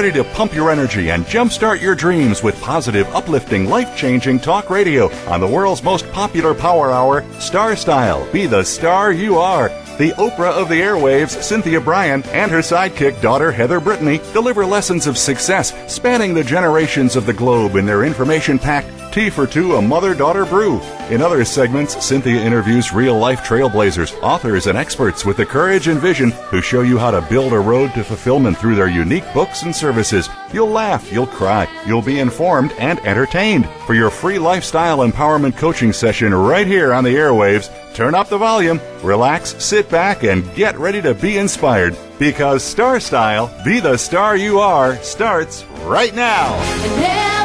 [0.00, 4.70] Ready to pump your energy and jumpstart your dreams with positive, uplifting, life changing talk
[4.70, 8.26] radio on the world's most popular power hour, Star Style.
[8.32, 9.68] Be the star you are.
[9.98, 15.06] The Oprah of the airwaves, Cynthia Brian, and her sidekick daughter, Heather Brittany, deliver lessons
[15.06, 19.74] of success spanning the generations of the globe in their information packed Tea for Two,
[19.74, 20.80] a mother daughter brew.
[21.08, 25.98] In other segments, Cynthia interviews real life trailblazers, authors, and experts with the courage and
[25.98, 29.64] vision who show you how to build a road to fulfillment through their unique books
[29.64, 30.28] and services.
[30.52, 33.68] You'll laugh, you'll cry, you'll be informed and entertained.
[33.84, 38.38] For your free lifestyle empowerment coaching session right here on the airwaves, turn up the
[38.38, 41.96] volume, relax, sit back, and get ready to be inspired.
[42.20, 47.39] Because Star Style, be the star you are, starts right now.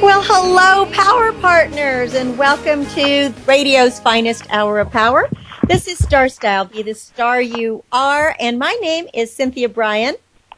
[0.00, 5.28] Well, hello, Power Partners, and welcome to radio's finest hour of power.
[5.66, 10.14] This is Star Style, be the star you are, and my name is Cynthia Brian.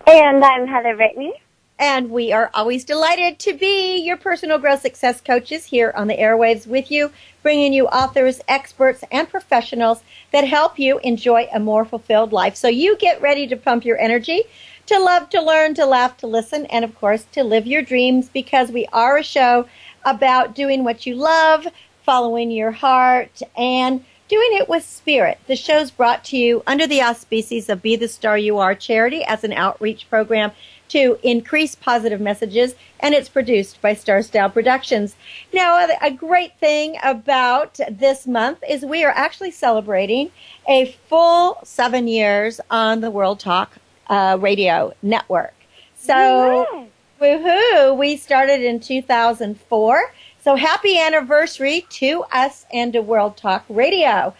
[0.06, 1.32] And I'm Heather Brittany.
[1.78, 6.18] And we are always delighted to be your personal growth success coaches here on the
[6.18, 7.10] airwaves with you,
[7.42, 10.02] bringing you authors, experts, and professionals
[10.32, 12.56] that help you enjoy a more fulfilled life.
[12.56, 14.42] So you get ready to pump your energy
[14.90, 18.28] to love, to learn, to laugh, to listen, and of course, to live your dreams
[18.28, 19.64] because we are a show
[20.04, 21.68] about doing what you love,
[22.04, 25.38] following your heart, and doing it with spirit.
[25.46, 29.22] The show's brought to you under the auspices of Be the Star You Are charity
[29.22, 30.50] as an outreach program
[30.88, 35.14] to increase positive messages, and it's produced by Star Style Productions.
[35.54, 40.32] Now, a great thing about this month is we are actually celebrating
[40.68, 43.78] a full seven years on the World Talk
[44.10, 45.54] uh, radio network.
[45.96, 46.88] So,
[47.20, 47.96] woohoo!
[47.96, 50.12] We started in 2004.
[50.42, 54.34] So, happy anniversary to us and to World Talk Radio.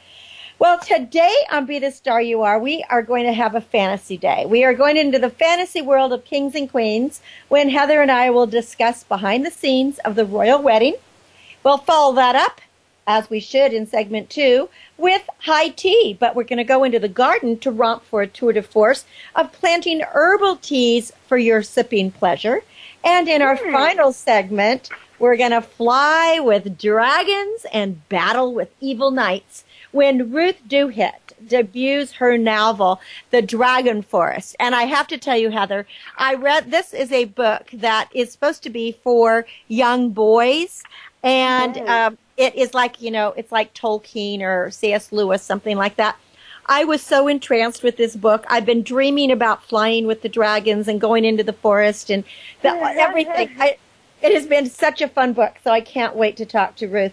[0.59, 4.19] Well, today on Be the Star You Are, we are going to have a fantasy
[4.19, 4.45] day.
[4.45, 8.29] We are going into the fantasy world of kings and queens when Heather and I
[8.29, 10.97] will discuss behind the scenes of the royal wedding.
[11.65, 12.61] We'll follow that up,
[13.06, 16.99] as we should in segment two, with high tea, but we're going to go into
[16.99, 21.62] the garden to romp for a tour de force of planting herbal teas for your
[21.62, 22.62] sipping pleasure.
[23.03, 23.72] And in our Hmm.
[23.72, 30.60] final segment, we're going to fly with dragons and battle with evil knights when Ruth
[30.69, 31.12] Duhit
[31.47, 33.00] debuts her novel,
[33.31, 34.56] The Dragon Forest.
[34.60, 38.31] And I have to tell you, Heather, I read this is a book that is
[38.31, 40.83] supposed to be for young boys.
[41.22, 45.12] And um, it is like, you know, it's like Tolkien or C.S.
[45.12, 46.17] Lewis, something like that.
[46.65, 48.47] I was so entranced with this book.
[48.49, 52.25] I've been dreaming about flying with the dragons and going into the forest and
[52.62, 53.55] the, everything.
[53.59, 53.77] I,
[54.23, 57.12] it has been such a fun book, so I can't wait to talk to Ruth.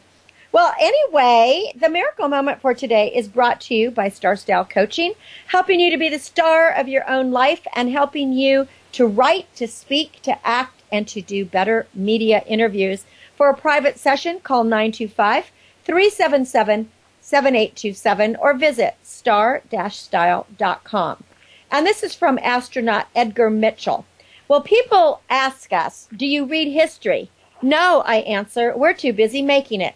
[0.53, 5.13] Well, anyway, the miracle moment for today is brought to you by Star Style Coaching,
[5.47, 9.53] helping you to be the star of your own life and helping you to write,
[9.57, 13.03] to speak, to act, and to do better media interviews.
[13.37, 15.51] For a private session, call 925
[15.85, 16.89] 377
[17.21, 21.23] 7827 or visit star-style.com.
[21.69, 24.05] And this is from astronaut Edgar Mitchell.
[24.47, 27.29] Well, people ask us, do you read history?
[27.61, 29.93] No, I answer, we're too busy making it.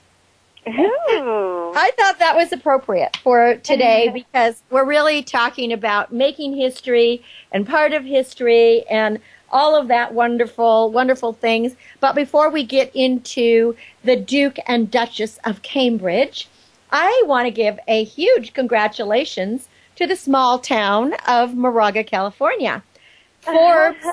[0.68, 1.72] Ooh.
[1.74, 7.68] I thought that was appropriate for today because we're really talking about making history and
[7.68, 9.20] part of history and
[9.52, 11.76] all of that wonderful, wonderful things.
[12.00, 16.48] But before we get into the Duke and Duchess of Cambridge,
[16.92, 22.84] I want to give a huge congratulations to the small town of Moraga, California.
[23.42, 24.06] Forbes,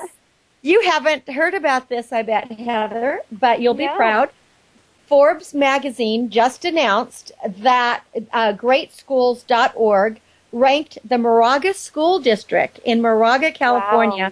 [0.61, 3.95] you haven't heard about this, I bet, Heather, but you'll be No.
[3.95, 4.29] proud.
[5.07, 10.21] Forbes magazine just announced that uh, greatschools.org
[10.51, 14.31] ranked the Moraga School District in Moraga, California,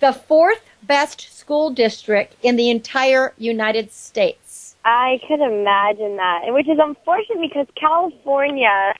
[0.00, 4.76] the fourth best school district in the entire United States.
[4.84, 8.94] I could imagine that, which is unfortunate because California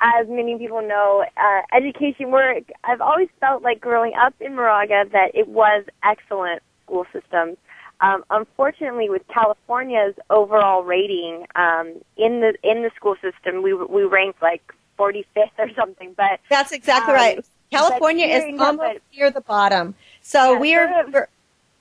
[0.00, 5.04] as many people know, uh, education work, I've always felt like growing up in Moraga
[5.12, 7.56] that it was excellent school systems.
[8.00, 14.04] Um, unfortunately, with California's overall rating um, in the in the school system, we we
[14.04, 14.62] ranked like
[14.98, 15.24] 45th
[15.58, 16.14] or something.
[16.16, 17.44] But that's exactly um, right.
[17.72, 19.94] California is almost near the bottom.
[20.28, 21.28] So yeah, we're, sort of,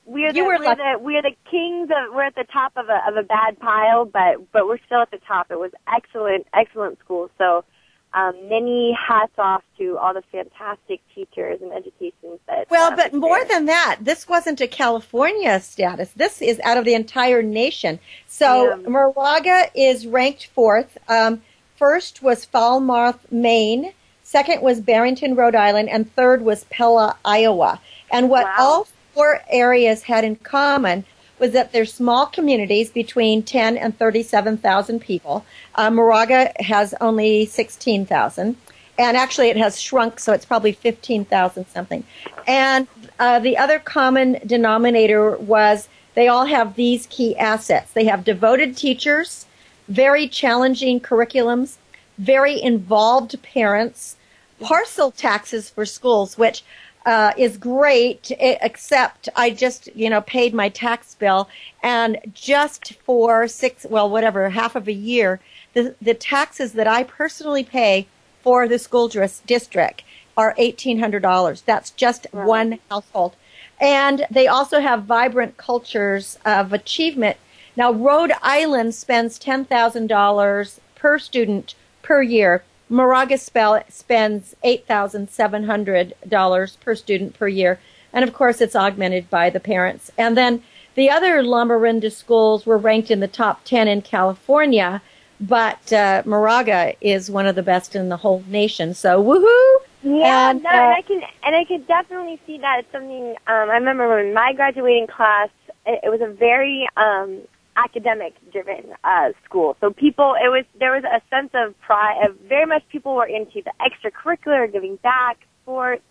[0.05, 3.17] we're the, we're, the we're the kings of we're at the top of a of
[3.17, 5.51] a bad pile, but but we're still at the top.
[5.51, 7.29] It was excellent excellent school.
[7.37, 7.65] So
[8.13, 12.71] um, many hats off to all the fantastic teachers and education that.
[12.71, 16.11] Well, but more than that, this wasn't a California status.
[16.15, 17.99] This is out of the entire nation.
[18.27, 18.87] So yeah.
[18.87, 20.97] Moraga is ranked fourth.
[21.09, 21.41] Um,
[21.75, 23.91] first was Falmouth, Maine.
[24.23, 27.81] Second was Barrington, Rhode Island, and third was Pella, Iowa.
[28.11, 28.55] And what wow.
[28.59, 31.05] all four areas had in common
[31.39, 35.45] was that they're small communities between 10 and 37,000 people.
[35.75, 38.55] Uh, Moraga has only 16,000.
[38.99, 42.03] And actually, it has shrunk, so it's probably 15,000 something.
[42.47, 42.87] And
[43.19, 47.93] uh, the other common denominator was they all have these key assets.
[47.93, 49.45] They have devoted teachers,
[49.87, 51.77] very challenging curriculums,
[52.17, 54.15] very involved parents,
[54.59, 56.63] parcel taxes for schools, which
[57.07, 61.47] uh, is great, except I just, you know, paid my tax bill
[61.81, 65.39] and just for six, well, whatever, half of a year,
[65.73, 68.07] the, the taxes that I personally pay
[68.43, 70.03] for the school district
[70.35, 71.63] are $1,800.
[71.63, 72.45] That's just right.
[72.45, 73.37] one household.
[73.79, 77.37] And they also have vibrant cultures of achievement.
[77.77, 87.47] Now, Rhode Island spends $10,000 per student per year Moraga spends $8,700 per student per
[87.47, 87.79] year.
[88.13, 90.09] And of course, it's augmented by the parents.
[90.17, 90.63] And then
[90.95, 95.01] the other Lamorinda schools were ranked in the top 10 in California,
[95.39, 98.95] but uh, Moraga is one of the best in the whole nation.
[98.95, 99.75] So woohoo!
[100.01, 102.79] Yeah, and, no, uh, and I can and I can definitely see that.
[102.79, 105.49] It's something um, I remember when my graduating class.
[105.85, 107.41] It, it was a very um,
[107.77, 109.77] academic driven uh, school.
[109.79, 112.25] So people, it was there was a sense of pride.
[112.27, 116.03] Of very much people were into the extracurricular, giving back, sports,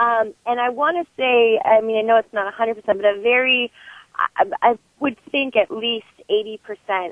[0.00, 3.20] um, and I want to say, I mean, I know it's not 100%, but a
[3.20, 3.70] very,
[4.36, 6.58] I, I would think at least 80%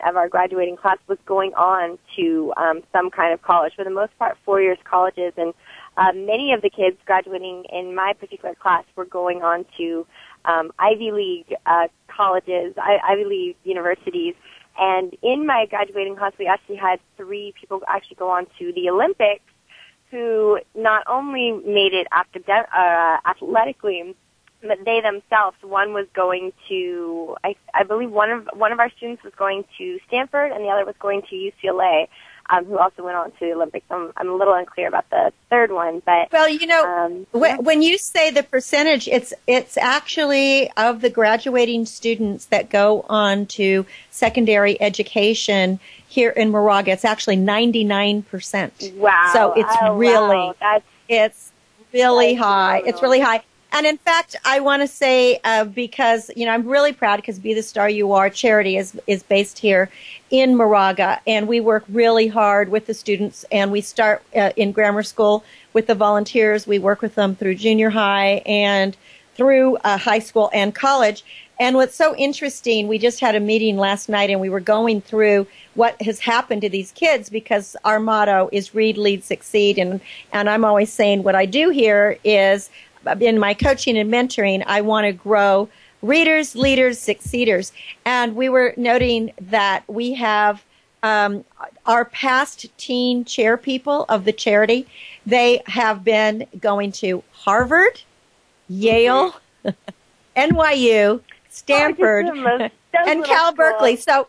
[0.08, 3.74] of our graduating class was going on to um, some kind of college.
[3.76, 5.52] For the most part, four years colleges, and
[5.98, 10.06] uh, many of the kids graduating in my particular class were going on to
[10.48, 14.34] um, Ivy League uh, colleges, I, Ivy League universities.
[14.78, 18.88] And in my graduating class, we actually had three people actually go on to the
[18.90, 19.42] Olympics
[20.10, 24.14] who not only made it academ- uh, athletically,
[24.62, 25.56] but they themselves.
[25.62, 29.64] One was going to, I, I believe one of one of our students was going
[29.78, 32.08] to Stanford, and the other was going to UCLA
[32.50, 33.86] um, who also went on to the Olympics.
[33.90, 37.62] I'm, I'm a little unclear about the third one, but well, you know, um, when,
[37.62, 43.46] when you say the percentage, it's it's actually of the graduating students that go on
[43.46, 45.78] to secondary education
[46.08, 46.92] here in Moraga.
[46.92, 48.92] It's actually 99 percent.
[48.94, 49.30] Wow!
[49.32, 50.54] So it's oh, really wow.
[50.60, 51.52] That's, it's
[51.92, 52.82] really high.
[52.84, 53.42] It's really high.
[53.70, 57.38] And in fact, I want to say uh, because you know I'm really proud because
[57.38, 59.90] Be the Star You Are charity is is based here
[60.30, 63.44] in Moraga, and we work really hard with the students.
[63.52, 65.44] And we start uh, in grammar school
[65.74, 66.66] with the volunteers.
[66.66, 68.96] We work with them through junior high and
[69.34, 71.24] through uh, high school and college.
[71.60, 75.00] And what's so interesting, we just had a meeting last night, and we were going
[75.00, 79.76] through what has happened to these kids because our motto is read, lead, succeed.
[79.76, 80.00] And
[80.32, 82.70] and I'm always saying what I do here is
[83.20, 85.68] in my coaching and mentoring, I want to grow
[86.02, 87.72] readers, leaders, succeeders.
[88.04, 90.62] And we were noting that we have
[91.02, 91.44] um,
[91.86, 94.86] our past teen chair people of the charity.
[95.26, 98.00] They have been going to Harvard,
[98.68, 99.70] Yale, mm-hmm.
[100.36, 102.68] NYU, Stanford, oh,
[103.06, 103.96] and Cal Berkeley.
[103.96, 104.28] So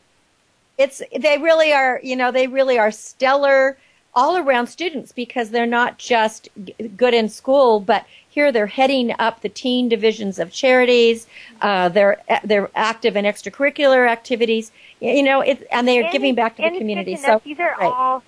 [0.77, 1.99] it's they really are.
[2.03, 3.77] You know, they really are stellar
[4.13, 6.49] all around students because they're not just
[6.97, 11.27] good in school, but here they're heading up the teen divisions of charities.
[11.61, 14.71] Uh, they're they're active in extracurricular activities.
[14.99, 17.15] You know, it, and they are and, giving back to the community.
[17.15, 17.91] So these are right.
[17.91, 18.23] all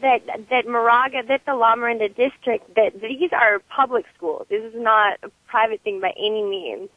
[0.00, 4.46] that that Moraga, that the Lamorinda district, that these are public schools.
[4.48, 6.88] This is not a private thing by any means.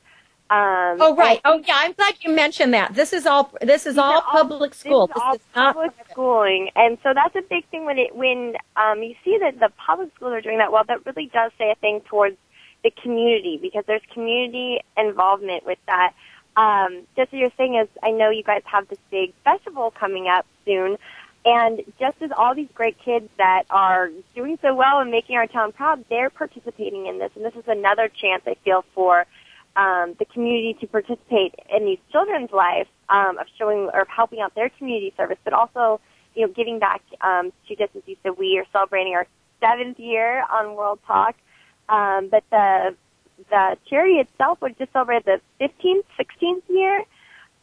[0.54, 1.42] Um, oh right.
[1.46, 1.78] Oh yeah.
[1.78, 2.94] I'm glad you mentioned that.
[2.94, 3.52] This is all.
[3.62, 5.08] This is all, all public school.
[5.08, 9.02] This is, all public schooling, and so that's a big thing when it when um,
[9.02, 10.84] you see that the public schools are doing that well.
[10.88, 12.38] That really does say a thing towards
[12.84, 16.14] the community because there's community involvement with that.
[16.56, 20.28] Um, just as you're saying, is I know you guys have this big festival coming
[20.28, 20.98] up soon.
[21.46, 25.48] And just as all these great kids that are doing so well and making our
[25.48, 27.32] town proud, they're participating in this.
[27.36, 29.26] And this is another chance I feel for
[29.76, 34.54] um, the community to participate in these children's lives um, of showing or helping out
[34.56, 36.00] their community service, but also,
[36.36, 39.28] you know, giving back um, to just as you said, we are celebrating our
[39.60, 41.36] seventh year on World Talk.
[41.90, 42.96] Um, but the
[43.50, 47.04] the charity itself would just celebrate the 15th, 16th year.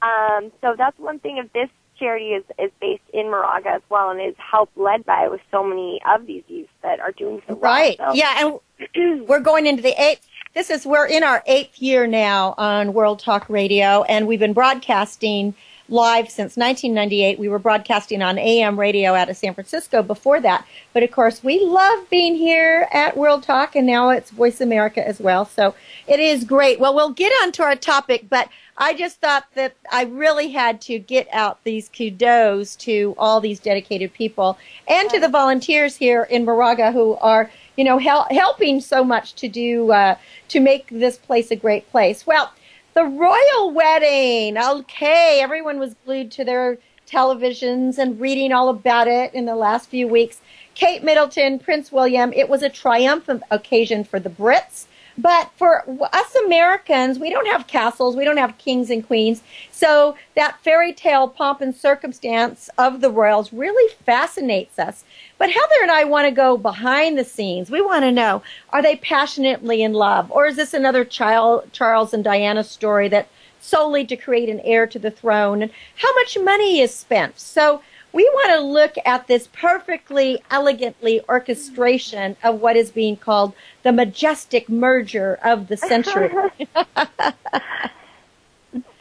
[0.02, 4.10] Um, so that's one thing of this charity is, is based in Moraga as well
[4.10, 7.54] and is helped led by with so many of these youth that are doing so
[7.54, 7.72] well.
[7.72, 7.96] Right.
[7.98, 8.12] So.
[8.14, 8.58] Yeah,
[8.94, 10.26] and we're going into the eighth.
[10.52, 14.52] This is we're in our eighth year now on World Talk Radio, and we've been
[14.52, 15.54] broadcasting
[15.88, 17.38] live since 1998.
[17.38, 20.66] We were broadcasting on AM radio out of San Francisco before that.
[20.92, 25.06] But of course, we love being here at World Talk, and now it's Voice America
[25.06, 25.44] as well.
[25.44, 25.76] So
[26.08, 26.80] it is great.
[26.80, 30.80] Well, we'll get on to our topic, but I just thought that I really had
[30.82, 36.24] to get out these kudos to all these dedicated people and to the volunteers here
[36.24, 40.16] in Moraga who are, you know, hel- helping so much to do uh,
[40.48, 42.26] to make this place a great place.
[42.26, 42.52] Well,
[42.94, 44.58] the royal wedding.
[44.58, 49.88] Okay, everyone was glued to their televisions and reading all about it in the last
[49.88, 50.40] few weeks.
[50.74, 54.86] Kate Middleton, Prince William, it was a triumphant occasion for the Brits.
[55.20, 59.42] But for us Americans, we don't have castles, we don't have kings and queens.
[59.70, 65.04] So that fairy tale pomp and circumstance of the royals really fascinates us.
[65.36, 67.70] But Heather and I want to go behind the scenes.
[67.70, 70.30] We want to know, are they passionately in love?
[70.30, 73.28] Or is this another child, Charles and Diana story that
[73.60, 75.60] solely to create an heir to the throne?
[75.60, 77.38] And how much money is spent?
[77.38, 83.54] So we want to look at this perfectly elegantly orchestration of what is being called
[83.82, 86.30] the majestic merger of the century.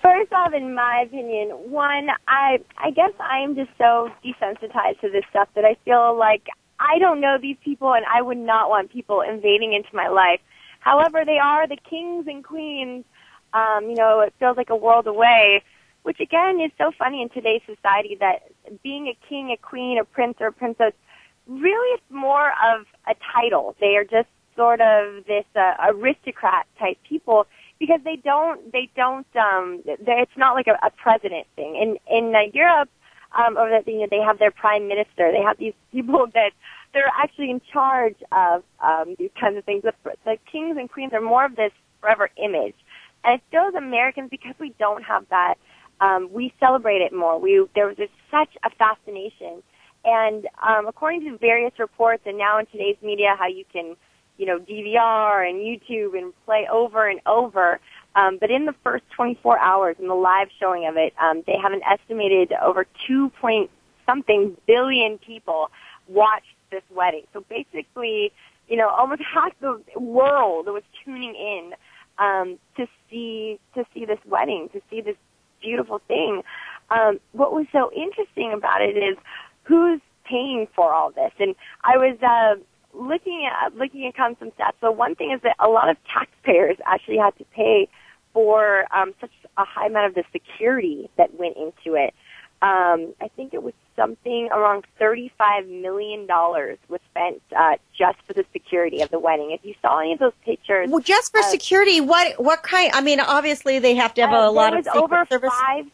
[0.01, 5.09] First off, in my opinion, one, I I guess I am just so desensitized to
[5.09, 6.47] this stuff that I feel like
[6.79, 10.39] I don't know these people, and I would not want people invading into my life.
[10.79, 13.03] However, they are the kings and queens.
[13.53, 15.63] Um, you know, it feels like a world away
[16.03, 18.43] which again is so funny in today's society that
[18.83, 20.93] being a king, a queen, a prince, or a princess
[21.49, 23.75] really it's more of a title.
[23.79, 27.47] They are just sort of this uh, aristocrat type people
[27.79, 31.75] because they don't they don't um it's not like a, a president thing.
[31.75, 32.89] In in uh, Europe,
[33.37, 35.31] um, or that you know, they have their prime minister.
[35.31, 36.51] They have these people that
[36.93, 39.83] they're actually in charge of um, these kinds of things.
[39.83, 39.93] The,
[40.25, 42.75] the kings and queens are more of this forever image,
[43.23, 45.55] and it feels Americans because we don't have that
[46.01, 47.39] um, we celebrate it more.
[47.39, 49.61] We there was just such a fascination,
[50.05, 53.95] and um, according to various reports, and now in today's media, how you can,
[54.37, 57.79] you know, DVR and YouTube and play over and over.
[58.15, 61.55] Um, but in the first 24 hours, in the live showing of it, um, they
[61.61, 63.69] have an estimated over 2 point
[64.07, 65.69] something billion people
[66.07, 67.23] watched this wedding.
[67.33, 68.31] So basically,
[68.67, 71.73] you know, almost half the world was tuning in
[72.17, 75.15] um, to see to see this wedding, to see this
[75.61, 76.41] beautiful thing.
[76.89, 79.17] Um, what was so interesting about it is
[79.63, 81.31] who's paying for all this.
[81.39, 82.61] And I was uh,
[82.97, 84.73] looking at looking at some stats.
[84.81, 87.87] So one thing is that a lot of taxpayers actually had to pay
[88.33, 92.13] for um, such a high amount of the security that went into it.
[92.61, 98.45] Um, I think it was something around $35 million was spent uh, just for the
[98.53, 99.51] security of the wedding.
[99.51, 100.89] If you saw any of those pictures.
[100.89, 102.91] Well, just for uh, security, what what kind?
[102.93, 105.51] I mean, obviously they have to have uh, a lot of There was over service.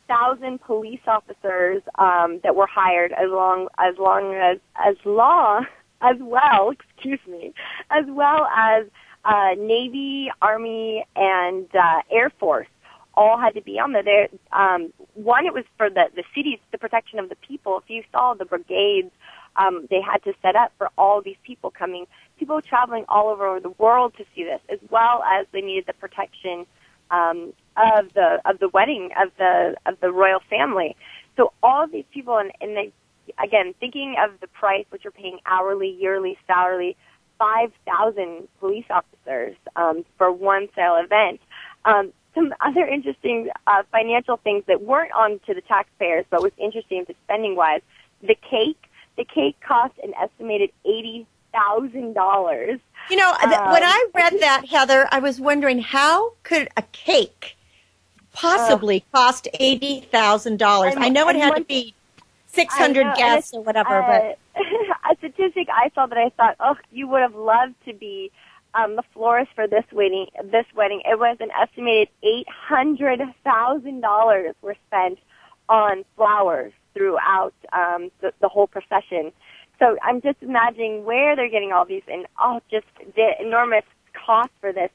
[0.07, 5.61] 5,000 police officers um, that were hired as long as long as as law
[6.01, 7.53] as well, excuse me,
[7.89, 8.85] as well as
[9.25, 12.67] uh, Navy, Army, and uh, Air Force
[13.15, 14.03] all had to be on there.
[14.03, 17.77] there um, one, it was for the the cities, the protection of the people.
[17.77, 19.11] If you saw the brigades,
[19.55, 22.05] um, they had to set up for all these people coming,
[22.37, 25.93] people traveling all over the world to see this, as well as they needed the
[25.93, 26.65] protection
[27.11, 30.95] um, of the of the wedding of the of the royal family.
[31.37, 32.93] So all of these people, and, and they,
[33.43, 36.95] again, thinking of the price, which are paying hourly, yearly, salary,
[37.37, 41.39] five thousand police officers um, for one sale event.
[41.85, 46.51] Um, some other interesting uh, financial things that weren't on to the taxpayers, but was
[46.57, 47.81] interesting to spending wise.
[48.21, 48.83] The cake,
[49.17, 52.79] the cake cost an estimated eighty thousand dollars.
[53.09, 57.55] You know, um, when I read that, Heather, I was wondering how could a cake
[58.33, 60.93] possibly uh, cost eighty thousand dollars?
[60.97, 61.95] I know it had to be
[62.47, 64.61] six hundred guests or whatever, uh, but
[65.11, 68.31] a statistic I saw that I thought, oh, you would have loved to be
[68.77, 74.01] um, the florist for this wedding, this wedding, it was an estimated eight hundred thousand
[74.01, 75.19] dollars were spent
[75.69, 79.31] on flowers throughout um, the, the whole procession.
[79.79, 84.51] So I'm just imagining where they're getting all these and all just the enormous cost
[84.61, 84.89] for this.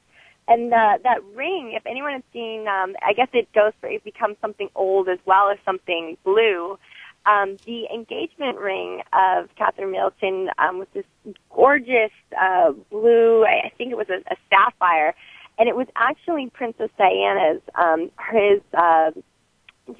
[0.47, 4.03] And uh, that ring, if anyone has seen, um, I guess it goes for it
[4.03, 6.77] becomes something old as well as something blue.
[7.25, 11.05] Um, the engagement ring of Catherine Middleton um, was this
[11.49, 13.45] gorgeous uh, blue.
[13.45, 15.13] I think it was a, a sapphire,
[15.59, 17.61] and it was actually Princess Diana's.
[17.75, 19.11] Um, his uh,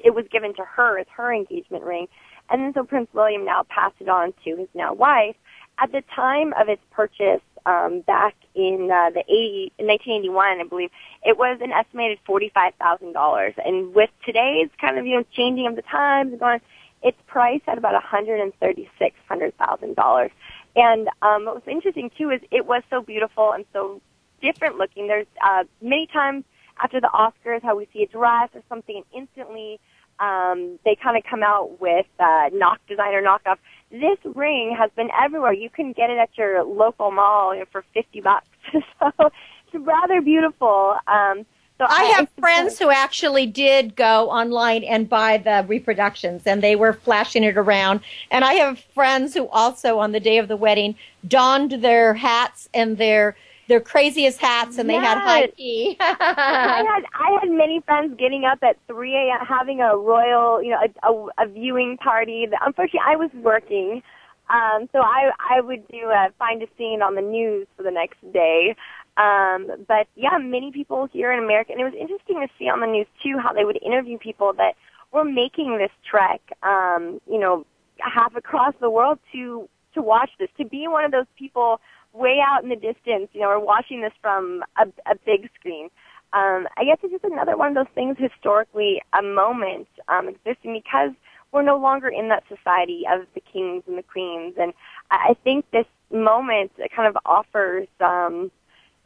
[0.03, 2.07] it was given to her as her engagement ring.
[2.49, 5.35] And then so Prince William now passed it on to his now wife.
[5.79, 10.89] At the time of its purchase, um, back in uh, the 80, 1981, I believe,
[11.23, 13.53] it was an estimated $45,000.
[13.63, 16.59] And with today's kind of, you know, changing of the times and going,
[17.03, 20.29] it's priced at about $136,000.
[20.75, 24.01] And um, what was interesting too is it was so beautiful and so
[24.41, 25.07] different looking.
[25.07, 26.45] There's uh, many times
[26.81, 29.79] after the Oscars, how we see a dress or something, and instantly
[30.19, 33.57] um, they kind of come out with uh, knock designer knockoff.
[33.89, 35.53] This ring has been everywhere.
[35.53, 38.47] You can get it at your local mall you know, for fifty bucks.
[38.71, 40.95] so it's rather beautiful.
[41.07, 41.45] Um,
[41.81, 46.61] so I, I have friends who actually did go online and buy the reproductions, and
[46.61, 48.01] they were flashing it around.
[48.29, 50.93] And I have friends who also, on the day of the wedding,
[51.27, 53.35] donned their hats and their
[53.67, 55.05] their craziest hats and they yes.
[55.05, 55.95] had high tea.
[56.01, 59.45] I had I had many friends getting up at 3 a.m.
[59.45, 62.47] having a royal, you know, a, a, a viewing party.
[62.65, 64.03] Unfortunately, I was working,
[64.49, 67.91] um, so I I would do a find a scene on the news for the
[67.91, 68.75] next day.
[69.17, 72.79] Um, but yeah, many people here in America, and it was interesting to see on
[72.79, 74.75] the news too how they would interview people that
[75.11, 77.65] were making this trek, um, you know,
[77.99, 81.81] half across the world to to watch this, to be one of those people
[82.13, 85.89] way out in the distance, you know, or watching this from a, a big screen.
[86.33, 90.73] Um, I guess it's just another one of those things historically, a moment um, existing
[90.73, 91.11] because
[91.51, 94.55] we're no longer in that society of the kings and the queens.
[94.57, 94.73] And
[95.09, 98.49] I think this moment kind of offers, um,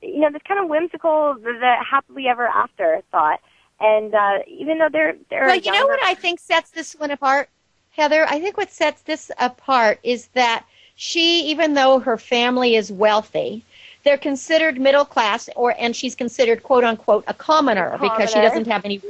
[0.06, 3.40] you know, this kind of whimsical, the, the happily ever after thought.
[3.80, 7.12] And uh, even though they're they're well, you know what I think sets this one
[7.12, 7.50] apart,
[7.92, 8.26] Heather.
[8.30, 10.66] I think what sets this apart is that
[10.96, 13.66] she, even though her family is wealthy,
[14.06, 18.16] they're considered middle class, or and she's considered quote unquote a commoner, a commoner.
[18.16, 19.02] because she doesn't have any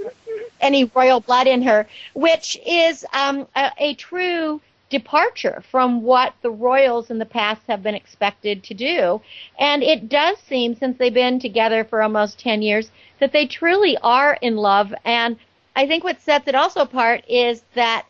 [0.62, 6.52] any royal blood in her, which is um, a, a true departure from what the
[6.52, 9.22] royals in the past have been expected to do.
[9.60, 13.98] And it does seem, since they've been together for almost 10 years, that they truly
[14.04, 14.94] are in love.
[15.04, 15.38] And
[15.76, 18.06] I think what sets it also apart is that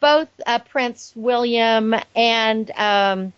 [0.00, 3.32] both uh, Prince William and um,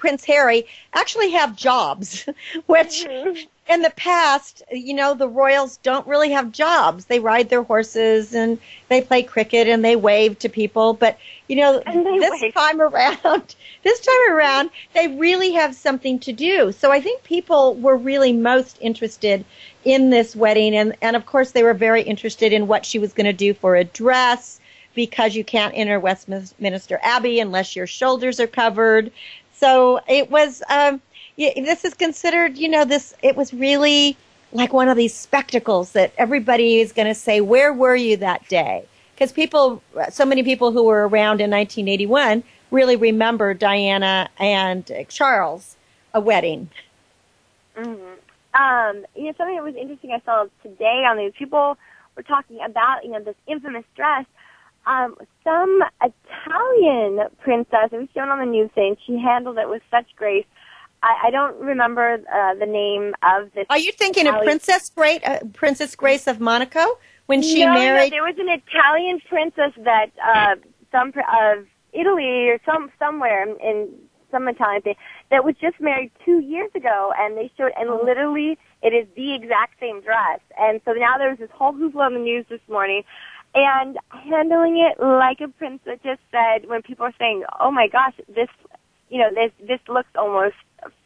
[0.00, 2.24] Prince Harry actually have jobs,
[2.66, 3.38] which mm-hmm.
[3.72, 7.04] in the past, you know, the royals don't really have jobs.
[7.04, 8.58] They ride their horses and
[8.88, 10.94] they play cricket and they wave to people.
[10.94, 12.54] But, you know, this wave.
[12.54, 16.72] time around, this time around, they really have something to do.
[16.72, 19.44] So I think people were really most interested
[19.84, 20.74] in this wedding.
[20.74, 23.52] And, and of course, they were very interested in what she was going to do
[23.52, 24.60] for a dress
[24.94, 29.12] because you can't enter Westminster Abbey unless your shoulders are covered.
[29.60, 31.02] So it was, um,
[31.36, 34.16] this is considered, you know, this, it was really
[34.52, 38.48] like one of these spectacles that everybody is going to say, where were you that
[38.48, 38.86] day?
[39.14, 45.76] Because people, so many people who were around in 1981 really remember Diana and Charles,
[46.14, 46.70] a wedding.
[47.76, 48.60] Mm-hmm.
[48.60, 51.76] Um, you know, something that was interesting I saw today on the people
[52.16, 54.24] were talking about, you know, this infamous dress
[54.86, 57.90] um, some Italian princess.
[57.92, 60.46] It was shown on the news saying she handled it with such grace.
[61.02, 63.66] I, I don't remember uh, the name of this.
[63.70, 64.42] Are you thinking Italian...
[64.42, 68.10] of Princess Grace, uh, Princess Grace of Monaco when she no, married?
[68.10, 70.56] No, there was an Italian princess that uh,
[70.92, 73.88] some of Italy or some somewhere in, in
[74.30, 74.94] some Italian thing
[75.30, 78.02] that was just married two years ago, and they showed, and oh.
[78.04, 80.40] literally it is the exact same dress.
[80.58, 83.02] And so now there was this whole hoopla on the news this morning
[83.54, 88.14] and handling it like a princess just said when people are saying, "Oh my gosh,
[88.28, 88.48] this,
[89.08, 90.56] you know, this this looks almost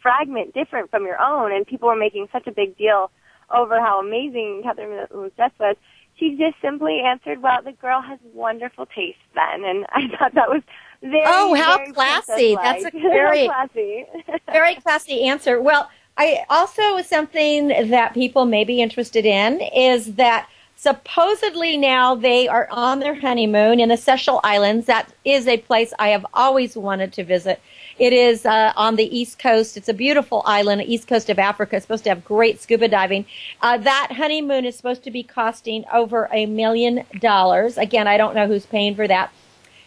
[0.02, 3.10] fragment different from your own," and people were making such a big deal
[3.50, 5.76] over how amazing Catherine dress was.
[6.16, 10.50] She just simply answered, "Well, the girl has wonderful taste." Then, and I thought that
[10.50, 10.62] was
[11.00, 12.56] very oh, how very classy!
[12.56, 14.06] That's a very classy,
[14.52, 15.60] very classy answer.
[15.60, 22.46] Well, I also something that people may be interested in is that Supposedly now they
[22.46, 24.86] are on their honeymoon in the Seychelles Islands.
[24.86, 27.60] That is a place I have always wanted to visit.
[27.98, 29.76] It is uh, on the east coast.
[29.76, 31.76] It's a beautiful island, east coast of Africa.
[31.76, 33.24] It's supposed to have great scuba diving.
[33.62, 37.78] Uh, that honeymoon is supposed to be costing over a million dollars.
[37.78, 39.32] Again, I don't know who's paying for that.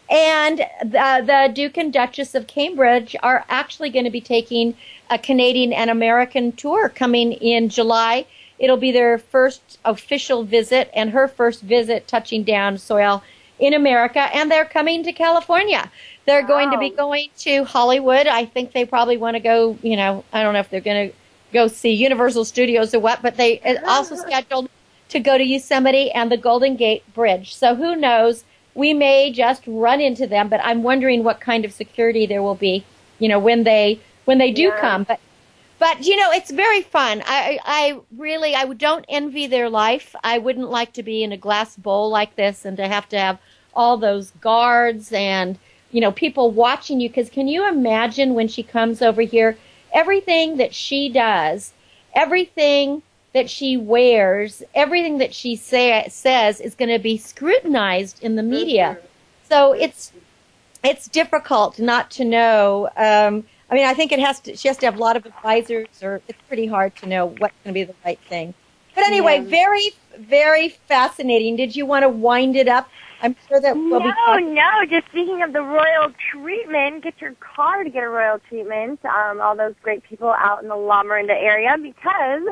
[0.10, 4.76] And the, the Duke and Duchess of Cambridge are actually going to be taking
[5.10, 8.26] a Canadian and American tour coming in July.
[8.60, 13.24] It'll be their first official visit and her first visit touching down soil
[13.60, 15.92] in America, and they're coming to California.
[16.26, 16.48] They're wow.
[16.48, 18.28] going to be going to Hollywood.
[18.28, 21.10] I think they probably want to go, you know, I don't know if they're going
[21.10, 21.16] to
[21.54, 24.70] go see Universal Studios or what, but they uh, also scheduled
[25.10, 27.56] to go to Yosemite and the Golden Gate Bridge.
[27.56, 28.44] So who knows?
[28.76, 32.56] We may just run into them, but I'm wondering what kind of security there will
[32.56, 32.86] be,
[33.18, 34.80] you know, when they when they do yeah.
[34.80, 35.04] come.
[35.04, 35.20] But
[35.80, 37.24] but you know, it's very fun.
[37.26, 40.16] I I really I don't envy their life.
[40.24, 43.20] I wouldn't like to be in a glass bowl like this and to have to
[43.20, 43.40] have
[43.76, 45.58] all those guards and
[45.92, 49.58] you know people watching you because can you imagine when she comes over here
[49.94, 51.74] everything that she does
[52.18, 58.36] everything that she wears, everything that she say, says is going to be scrutinized in
[58.36, 58.98] the media.
[59.48, 60.12] So it's
[60.84, 62.90] it's difficult not to know.
[62.98, 64.56] Um, I mean, I think it has to.
[64.56, 67.56] She has to have a lot of advisors, or it's pretty hard to know what's
[67.64, 68.54] going to be the right thing.
[68.96, 69.50] But anyway, yeah.
[69.50, 71.56] very very fascinating.
[71.56, 72.90] Did you want to wind it up?
[73.22, 74.12] I'm sure that we'll be.
[74.28, 74.86] no, no.
[74.90, 79.04] Just speaking of the royal treatment, get your car to get a royal treatment.
[79.06, 82.44] Um, all those great people out in the Lamorinda area because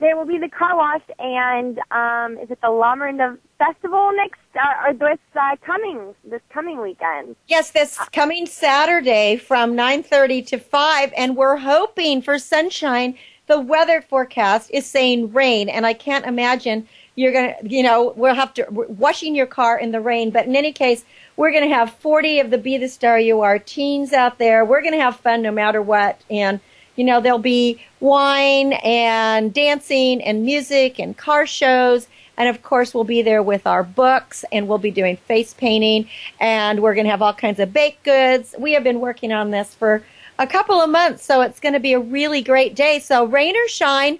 [0.00, 4.88] there will be the car wash, and um, is it the Lamorinda Festival next uh,
[4.88, 7.34] or this uh, coming this coming weekend?
[7.48, 13.16] Yes, this coming Saturday from nine thirty to five, and we're hoping for sunshine.
[13.46, 18.34] The weather forecast is saying rain, and I can't imagine you're gonna, you know, we'll
[18.34, 20.30] have to washing your car in the rain.
[20.30, 21.04] But in any case,
[21.36, 24.64] we're gonna have forty of the Be the Star You Are teens out there.
[24.64, 26.60] We're gonna have fun no matter what, and
[26.98, 32.08] you know, there'll be wine and dancing and music and car shows.
[32.36, 36.08] And of course, we'll be there with our books and we'll be doing face painting
[36.40, 38.52] and we're going to have all kinds of baked goods.
[38.58, 40.02] We have been working on this for
[40.40, 42.98] a couple of months, so it's going to be a really great day.
[42.98, 44.18] So, rain or shine,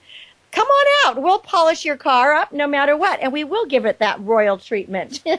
[0.53, 1.23] come on out.
[1.23, 4.59] We'll polish your car up no matter what, and we will give it that royal
[4.59, 5.23] treatment.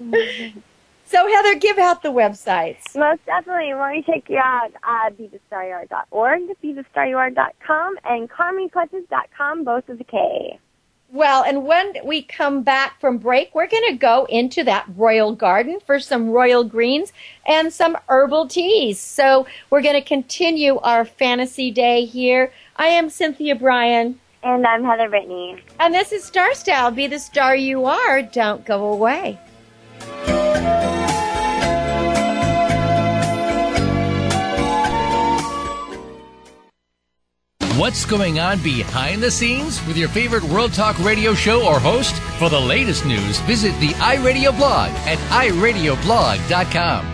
[0.00, 0.58] Mm-hmm.
[1.06, 2.96] So, Heather, give out the websites.
[2.96, 3.70] Most definitely.
[3.70, 10.58] Don't you check uh, you out at BeTheStarYouAre.org, BeTheStarYouAre.com, and CarmenClutches.com, both with a K.
[11.14, 15.32] Well, and when we come back from break, we're going to go into that royal
[15.32, 17.12] garden for some royal greens
[17.46, 18.98] and some herbal teas.
[18.98, 22.50] So we're going to continue our fantasy day here.
[22.76, 24.18] I am Cynthia Brian.
[24.42, 25.62] And I'm Heather Brittany.
[25.78, 26.90] And this is Star Style.
[26.90, 28.20] Be the star you are.
[28.20, 29.38] Don't go away.
[37.76, 42.14] What's going on behind the scenes with your favorite World Talk radio show or host?
[42.38, 47.13] For the latest news, visit the iRadio blog at iradioblog.com.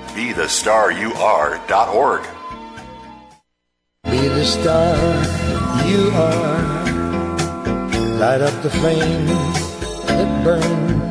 [0.15, 2.23] BeTheStarYouAre.org.
[4.03, 4.95] Be the star
[5.87, 6.61] you are.
[8.19, 9.25] Light up the flame
[10.07, 11.10] that burns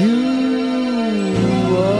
[0.00, 1.92] you are.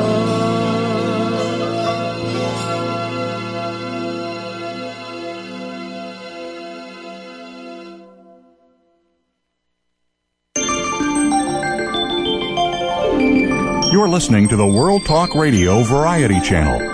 [13.93, 16.92] You're listening to the World Talk Radio Variety Channel.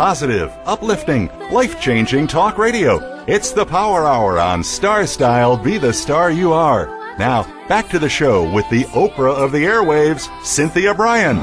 [0.00, 3.22] Positive, uplifting, life changing talk radio.
[3.26, 6.86] It's the Power Hour on Star Style Be the Star You Are.
[7.18, 11.36] Now, back to the show with the Oprah of the airwaves, Cynthia Brian.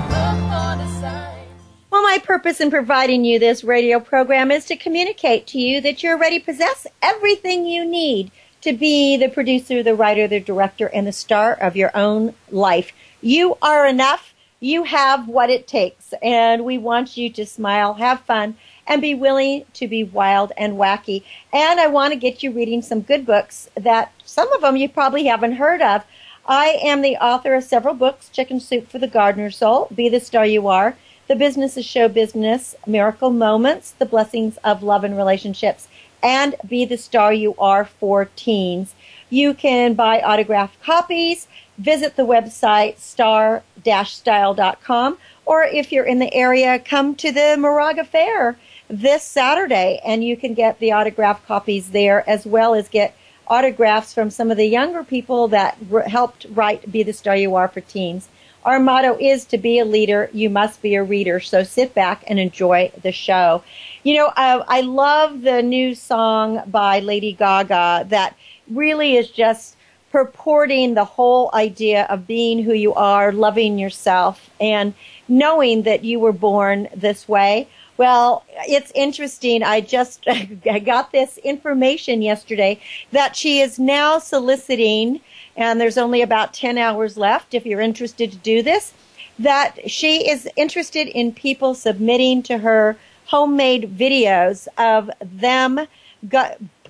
[1.91, 5.79] Well, my My purpose in providing you this radio program is to communicate to you
[5.81, 10.87] that you already possess everything you need to be the producer, the writer, the director,
[10.87, 12.91] and the star of your own life.
[13.21, 14.33] You are enough.
[14.59, 16.13] You have what it takes.
[16.21, 20.73] And we want you to smile, have fun, and be willing to be wild and
[20.73, 21.23] wacky.
[21.53, 24.89] And I want to get you reading some good books that some of them you
[24.89, 26.03] probably haven't heard of.
[26.47, 30.21] I am the author of several books Chicken Soup for the Gardener Soul, Be the
[30.21, 30.95] Star You Are,
[31.27, 35.89] The Business is Show Business, Miracle Moments, The Blessings of Love and Relationships,
[36.23, 38.95] and Be the Star You Are for Teens.
[39.29, 46.79] You can buy autographed copies, visit the website star-style.com, or if you're in the area,
[46.79, 48.57] come to the Moraga Fair
[48.89, 53.13] this Saturday and you can get the autographed copies there as well as get
[53.47, 57.67] autographs from some of the younger people that helped write Be the Star You Are
[57.67, 58.27] for Teens.
[58.65, 61.39] Our motto is to be a leader, you must be a reader.
[61.39, 63.63] So sit back and enjoy the show.
[64.03, 68.35] You know, uh, I love the new song by Lady Gaga that
[68.69, 69.76] really is just
[70.11, 74.93] purporting the whole idea of being who you are, loving yourself, and
[75.27, 77.67] knowing that you were born this way.
[77.97, 79.63] Well, it's interesting.
[79.63, 80.25] I just
[80.85, 82.79] got this information yesterday
[83.11, 85.19] that she is now soliciting,
[85.55, 88.93] and there's only about 10 hours left if you're interested to do this,
[89.39, 95.87] that she is interested in people submitting to her homemade videos of them,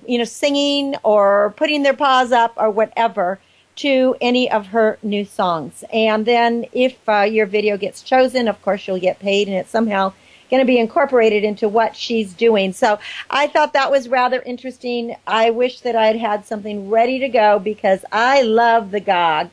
[0.08, 3.38] you know, singing or putting their paws up or whatever
[3.76, 5.84] to any of her new songs.
[5.92, 9.70] And then if uh, your video gets chosen, of course, you'll get paid and it's
[9.70, 10.14] somehow
[10.50, 12.72] going to be incorporated into what she's doing.
[12.72, 12.98] So
[13.30, 15.14] I thought that was rather interesting.
[15.26, 19.50] I wish that I'd had something ready to go because I love the God.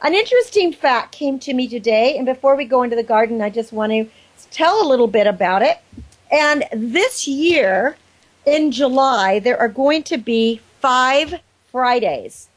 [0.00, 3.50] An interesting fact came to me today, and before we go into the garden, I
[3.50, 4.08] just want to
[4.50, 5.78] tell a little bit about it.
[6.30, 7.96] And this year,
[8.46, 12.48] in July, there are going to be five Fridays,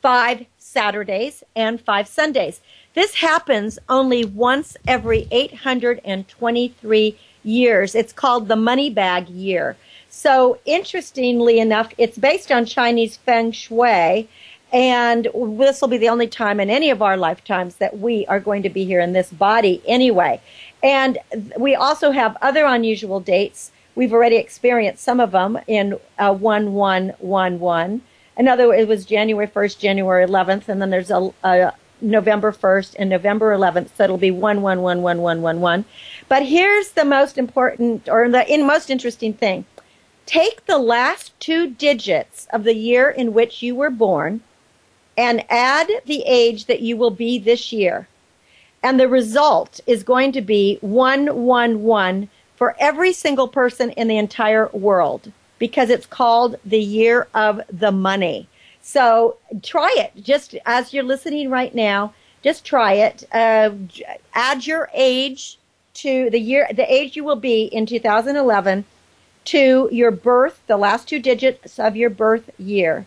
[0.00, 2.60] five Saturdays, and five Sundays.
[2.94, 7.94] This happens only once every 823 years.
[7.94, 9.76] It's called the money bag year.
[10.08, 14.28] So interestingly enough, it's based on Chinese feng shui.
[14.72, 18.40] And this will be the only time in any of our lifetimes that we are
[18.40, 20.40] going to be here in this body anyway.
[20.82, 21.18] And
[21.58, 23.71] we also have other unusual dates.
[23.94, 28.02] We've already experienced some of them in uh, 1111.
[28.36, 33.10] Another, it was January 1st, January 11th, and then there's a, a, November 1st and
[33.10, 33.90] November 11th.
[33.96, 35.84] So it'll be 111111.
[36.28, 39.64] But here's the most important or the in most interesting thing.
[40.26, 44.40] Take the last two digits of the year in which you were born
[45.16, 48.08] and add the age that you will be this year.
[48.82, 52.30] And the result is going to be 111
[52.62, 57.90] for every single person in the entire world because it's called the year of the
[57.90, 58.46] money.
[58.82, 60.22] So try it.
[60.22, 63.24] Just as you're listening right now, just try it.
[63.32, 63.70] Uh,
[64.32, 65.58] add your age
[65.94, 68.84] to the year, the age you will be in 2011
[69.46, 73.06] to your birth, the last two digits of your birth year.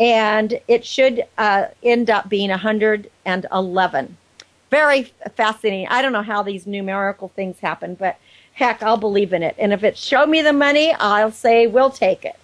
[0.00, 4.16] And it should uh, end up being 111.
[4.70, 5.88] Very fascinating.
[5.88, 8.16] I don't know how these numerical things happen, but
[8.54, 9.54] heck, I'll believe in it.
[9.58, 12.36] And if it show me the money, I'll say we'll take it.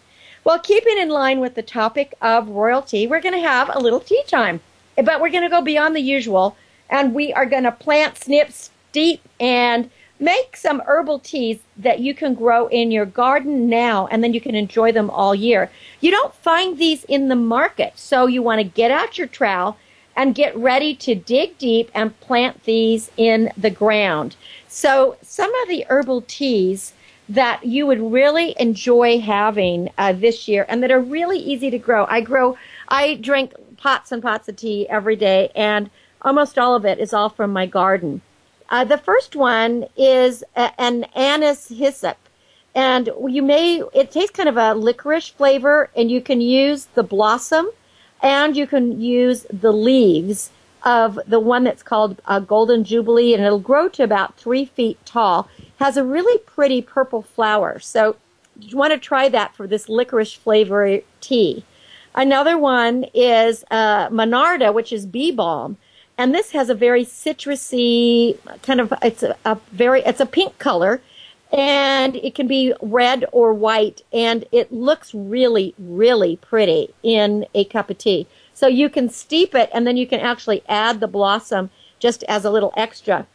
[0.44, 4.01] Well, keeping in line with the topic of royalty, we're going to have a little
[4.01, 4.61] tea time,
[4.96, 6.57] but we're going to go beyond the usual
[6.88, 12.14] and we are going to plant, snip, steep, and make some herbal teas that you
[12.14, 15.70] can grow in your garden now and then you can enjoy them all year.
[16.01, 19.77] You don't find these in the market, so you want to get out your trowel
[20.16, 24.37] and get ready to dig deep and plant these in the ground.
[24.68, 26.92] So some of the herbal teas
[27.29, 31.79] that you would really enjoy having uh, this year and that are really easy to
[31.79, 32.05] grow.
[32.07, 35.90] I grow, I drink pots and pots of tea every day and
[36.23, 38.20] almost all of it is all from my garden.
[38.68, 42.16] Uh, the first one is a, an anise hyssop.
[42.75, 47.03] And you may, it tastes kind of a licorice flavor and you can use the
[47.03, 47.70] blossom
[48.22, 50.50] and you can use the leaves
[50.83, 55.48] of the one that's called golden jubilee and it'll grow to about three feet tall
[55.78, 57.78] has a really pretty purple flower.
[57.78, 58.16] So
[58.61, 61.64] you want to try that for this licorice flavor tea.
[62.14, 65.76] Another one is uh, Monarda, which is bee balm.
[66.18, 70.59] And this has a very citrusy kind of, it's a, a very, it's a pink
[70.59, 71.00] color
[71.52, 77.64] and it can be red or white and it looks really, really pretty in a
[77.64, 78.26] cup of tea.
[78.54, 82.44] So you can steep it and then you can actually add the blossom just as
[82.44, 83.26] a little extra.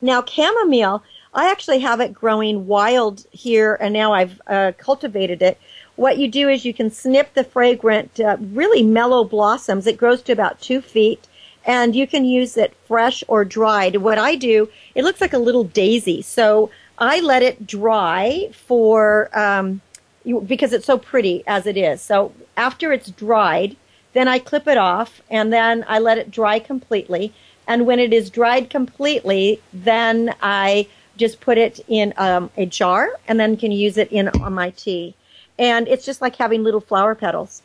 [0.00, 1.02] Now chamomile
[1.36, 5.58] I actually have it growing wild here, and now I've uh, cultivated it.
[5.94, 9.86] What you do is you can snip the fragrant, uh, really mellow blossoms.
[9.86, 11.28] It grows to about two feet,
[11.66, 13.96] and you can use it fresh or dried.
[13.96, 19.30] What I do, it looks like a little daisy, so I let it dry for
[19.38, 19.80] um,
[20.24, 22.00] you, because it's so pretty as it is.
[22.00, 23.76] So after it's dried,
[24.12, 27.34] then I clip it off, and then I let it dry completely.
[27.68, 33.10] And when it is dried completely, then I just put it in um, a jar
[33.26, 35.14] and then can use it in on my tea.
[35.58, 37.62] And it's just like having little flower petals.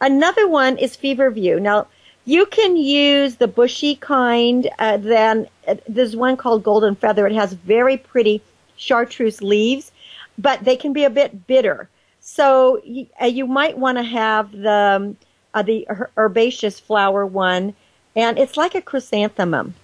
[0.00, 1.60] Another one is Feverfew.
[1.60, 1.86] Now,
[2.24, 4.68] you can use the bushy kind.
[4.78, 7.26] Uh, then uh, there's one called Golden Feather.
[7.26, 8.42] It has very pretty
[8.76, 9.92] chartreuse leaves,
[10.38, 11.88] but they can be a bit bitter.
[12.20, 15.16] So you, uh, you might want to have the um,
[15.52, 17.74] uh, the herbaceous flower one,
[18.16, 19.74] and it's like a chrysanthemum.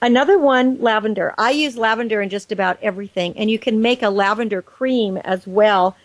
[0.00, 1.32] Another one, lavender.
[1.38, 5.46] I use lavender in just about everything, and you can make a lavender cream as
[5.46, 5.96] well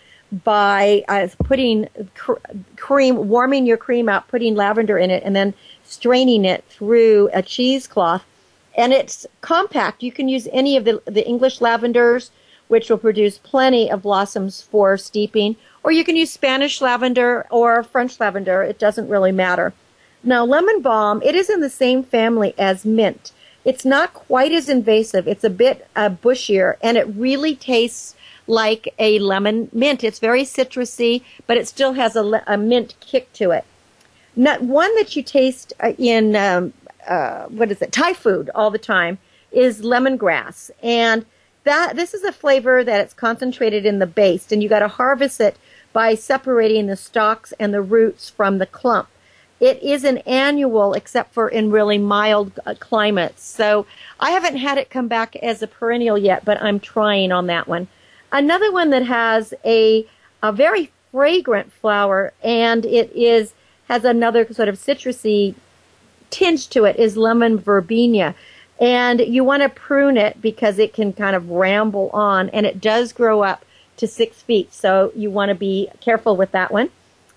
[0.43, 2.34] by uh, putting cr-
[2.75, 5.53] cream, warming your cream out, putting lavender in it, and then
[5.84, 8.23] straining it through a cheesecloth.
[8.77, 10.03] And it's compact.
[10.03, 12.29] You can use any of the, the English lavenders,
[12.67, 17.81] which will produce plenty of blossoms for steeping, or you can use Spanish lavender or
[17.81, 18.61] French lavender.
[18.61, 19.73] It doesn't really matter.
[20.23, 23.31] Now, lemon balm, it is in the same family as mint.
[23.63, 25.27] It's not quite as invasive.
[25.27, 28.15] It's a bit uh, bushier, and it really tastes
[28.47, 30.03] like a lemon mint.
[30.03, 33.65] It's very citrusy, but it still has a, a mint kick to it.
[34.35, 36.73] Not one that you taste uh, in um,
[37.08, 39.17] uh, what is it Thai food all the time
[39.52, 41.26] is lemongrass, and
[41.63, 44.88] that this is a flavor that it's concentrated in the base, and you got to
[44.88, 45.58] harvest it
[45.93, 49.08] by separating the stalks and the roots from the clump.
[49.60, 53.43] It is an annual, except for in really mild uh, climates.
[53.43, 53.88] So
[54.20, 57.67] I haven't had it come back as a perennial yet, but I'm trying on that
[57.67, 57.88] one.
[58.32, 60.06] Another one that has a
[60.43, 63.54] a very fragrant flower, and it is
[63.88, 65.56] has another sort of citrusy
[66.29, 68.35] tinge to it is lemon verbena.
[68.79, 72.79] And you want to prune it because it can kind of ramble on and it
[72.79, 73.65] does grow up
[73.97, 74.73] to six feet.
[74.73, 76.91] So you want to be careful with that one.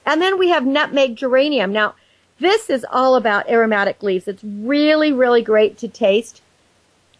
[0.04, 1.72] And then we have nutmeg geranium.
[1.72, 1.94] Now,
[2.38, 4.28] this is all about aromatic leaves.
[4.28, 6.42] It's really, really great to taste.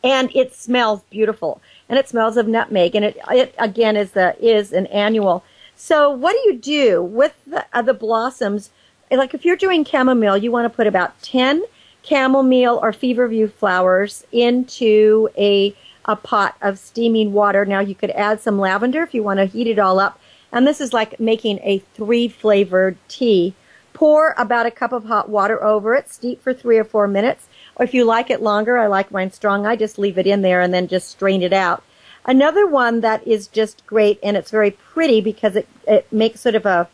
[0.03, 1.61] And it smells beautiful.
[1.89, 2.95] And it smells of nutmeg.
[2.95, 5.45] And it, it again is the, is an annual.
[5.77, 8.71] So what do you do with the, uh, the blossoms?
[9.11, 11.63] Like if you're doing chamomile, you want to put about 10
[12.03, 17.65] chamomile or feverfew flowers into a, a pot of steaming water.
[17.65, 20.19] Now you could add some lavender if you want to heat it all up.
[20.53, 23.55] And this is like making a three flavored tea
[23.93, 27.49] Pour about a cup of hot water over it, steep for three or four minutes.
[27.77, 30.43] Or if you like it longer, I like mine strong, I just leave it in
[30.43, 31.83] there and then just strain it out.
[32.25, 36.55] Another one that is just great and it's very pretty because it, it makes sort
[36.55, 36.89] of a,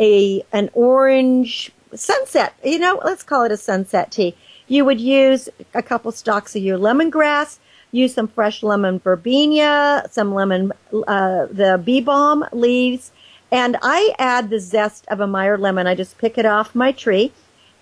[0.00, 4.34] a, an orange sunset, you know, let's call it a sunset tea.
[4.66, 7.58] You would use a couple stalks of your lemongrass,
[7.92, 10.72] use some fresh lemon verbena, some lemon,
[11.06, 13.10] uh, the bee balm leaves,
[13.52, 15.86] and I add the zest of a Meyer lemon.
[15.86, 17.32] I just pick it off my tree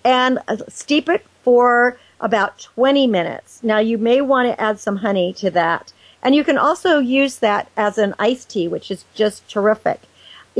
[0.03, 3.63] and uh, steep it for about 20 minutes.
[3.63, 5.93] Now you may want to add some honey to that.
[6.21, 10.01] And you can also use that as an iced tea, which is just terrific.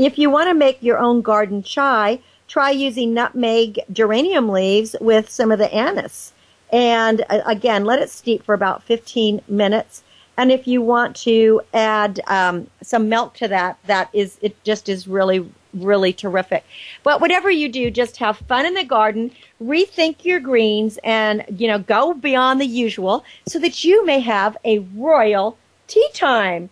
[0.00, 5.28] If you want to make your own garden chai, try using nutmeg geranium leaves with
[5.28, 6.32] some of the anise.
[6.72, 10.02] And uh, again, let it steep for about 15 minutes.
[10.38, 14.88] And if you want to add um, some milk to that, that is it just
[14.88, 16.64] is really really terrific.
[17.02, 19.30] But whatever you do, just have fun in the garden,
[19.62, 24.56] rethink your greens, and you know go beyond the usual so that you may have
[24.64, 25.58] a royal
[25.88, 26.70] tea time.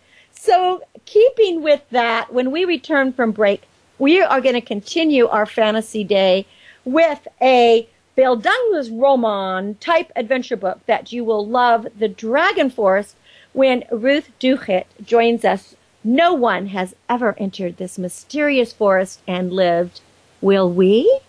[0.49, 3.65] So keeping with that, when we return from break,
[3.99, 6.47] we are going to continue our fantasy day
[6.87, 13.15] with a Bildungsroman type adventure book that you will love, The Dragon Forest
[13.53, 20.01] when Ruth Douthit joins us, no one has ever entered this mysterious forest and lived.
[20.41, 21.21] Will we?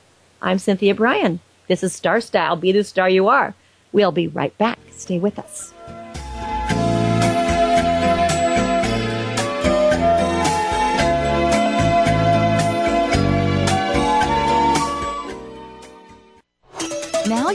[0.42, 1.42] I'm Cynthia Brian.
[1.68, 2.56] This is Star Style.
[2.56, 3.54] Be the star you are.
[3.92, 4.80] We'll be right back.
[4.92, 5.74] Stay with us.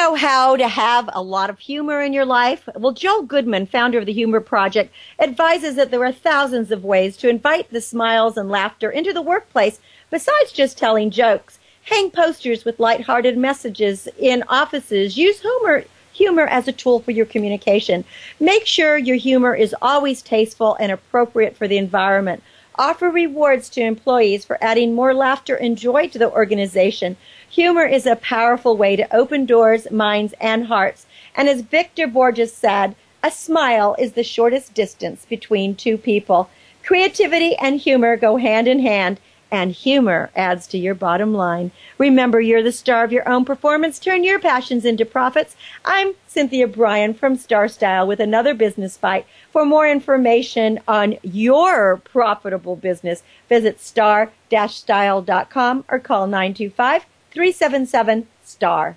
[0.00, 2.66] Know how to have a lot of humor in your life?
[2.74, 7.18] Well, Joel Goodman, founder of the Humor Project, advises that there are thousands of ways
[7.18, 9.78] to invite the smiles and laughter into the workplace
[10.08, 11.58] besides just telling jokes.
[11.82, 15.18] Hang posters with lighthearted messages in offices.
[15.18, 18.02] Use humor humor as a tool for your communication.
[18.40, 22.42] Make sure your humor is always tasteful and appropriate for the environment.
[22.76, 27.18] Offer rewards to employees for adding more laughter and joy to the organization.
[27.50, 31.06] Humor is a powerful way to open doors, minds, and hearts.
[31.34, 32.94] And as Victor Borges said,
[33.24, 36.48] a smile is the shortest distance between two people.
[36.84, 39.18] Creativity and humor go hand in hand
[39.50, 41.72] and humor adds to your bottom line.
[41.98, 43.98] Remember, you're the star of your own performance.
[43.98, 45.56] Turn your passions into profits.
[45.84, 49.26] I'm Cynthia Brian from Star Style with another business bite.
[49.50, 54.24] For more information on your profitable business, visit star-style.com
[55.88, 58.96] or call 925 377 STAR.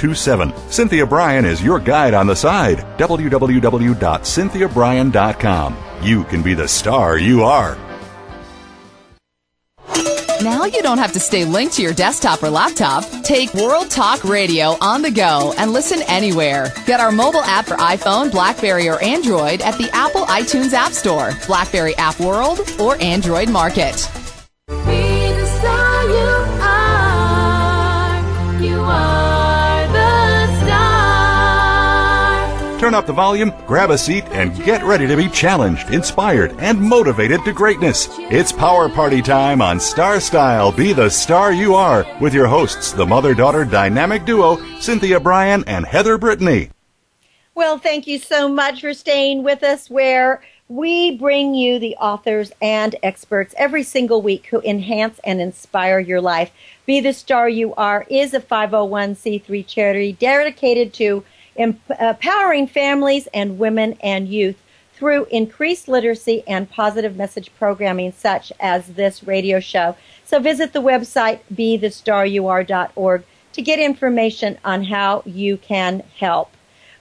[0.00, 0.52] 27.
[0.70, 2.78] Cynthia Brian is your guide on the side.
[2.98, 5.76] www.cynthiabrian.com.
[6.02, 7.76] You can be the star you are.
[10.42, 13.04] Now you don't have to stay linked to your desktop or laptop.
[13.22, 16.72] Take World Talk Radio on the go and listen anywhere.
[16.86, 21.32] Get our mobile app for iPhone, Blackberry, or Android at the Apple iTunes App Store,
[21.46, 24.08] Blackberry App World, or Android Market.
[32.80, 36.80] Turn up the volume, grab a seat, and get ready to be challenged, inspired, and
[36.80, 38.08] motivated to greatness.
[38.30, 42.92] It's Power Party time on Star Style Be the Star You Are with your hosts,
[42.92, 46.70] the mother daughter dynamic duo, Cynthia Brian and Heather Brittany.
[47.54, 52.50] Well, thank you so much for staying with us where we bring you the authors
[52.62, 56.50] and experts every single week who enhance and inspire your life.
[56.86, 61.24] Be the Star You Are is a 501c3 charity dedicated to
[61.58, 64.60] Uh, empowering families and women and youth
[64.94, 69.96] through increased literacy and positive message programming such as this radio show.
[70.24, 76.52] So visit the website bethestaryouare.org to get information on how you can help.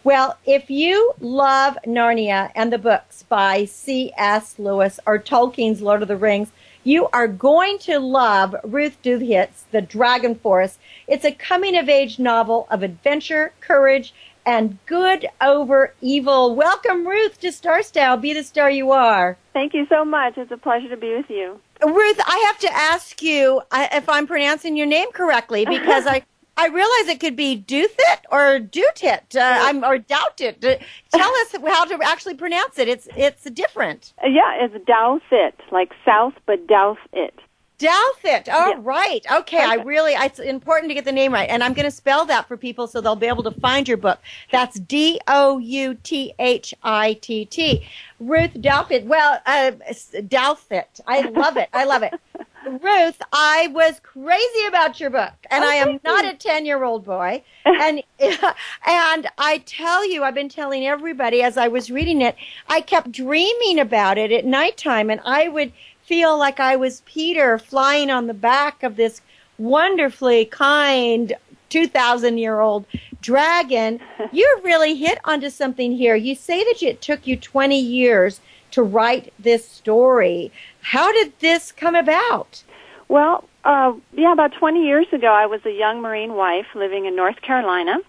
[0.04, 4.58] Well, if you love Narnia and the books by C.S.
[4.58, 6.52] Lewis or Tolkien's Lord of the Rings,
[6.86, 10.80] you are going to love Ruth Douthat's The Dragon Forest.
[11.06, 14.14] It's a coming of age novel of adventure, courage,
[14.46, 16.56] and good over evil.
[16.56, 18.18] Welcome, Ruth, to Star Style.
[18.18, 19.38] Be the star you are.
[19.54, 20.38] Thank you so much.
[20.38, 21.60] It's a pleasure to be with you.
[21.86, 26.24] Ruth, I have to ask you if I'm pronouncing your name correctly because I.
[26.58, 30.62] I realize it could be Doothit or Dootit, uh, I'm, or Doubtit.
[30.62, 32.90] Uh, tell us how to actually pronounce it.
[32.90, 34.14] It's it's different.
[34.22, 37.40] Yeah, it's Douthit, like South, but Douth it.
[37.80, 38.50] Douthit.
[38.52, 38.80] Oh, yeah.
[38.80, 39.26] right.
[39.32, 39.64] Okay.
[39.64, 41.50] I really, it's important to get the name right.
[41.50, 43.98] And I'm going to spell that for people so they'll be able to find your
[43.98, 44.20] book.
[44.52, 47.88] That's D O U T H I T T.
[48.20, 49.06] Ruth Douthit.
[49.06, 51.00] Well, uh, Douthit.
[51.08, 51.70] I love it.
[51.74, 52.14] I love it.
[52.68, 56.32] Ruth, I was crazy about your book, and oh, I am not you.
[56.32, 57.42] a ten-year-old boy.
[57.66, 62.36] and and I tell you, I've been telling everybody as I was reading it,
[62.68, 65.72] I kept dreaming about it at nighttime, and I would
[66.10, 69.22] feel like I was Peter flying on the back of this
[69.60, 71.34] wonderfully kind
[71.70, 72.88] 2,000 year old
[73.22, 74.00] dragon.
[74.32, 76.16] you really hit onto something here.
[76.16, 78.42] You say that it took you 20 years
[78.72, 80.52] to write this story.
[80.82, 82.64] How did this come about?
[83.08, 87.16] Well, uh, yeah, about 20 years ago, I was a young Marine wife living in
[87.16, 88.00] North Carolina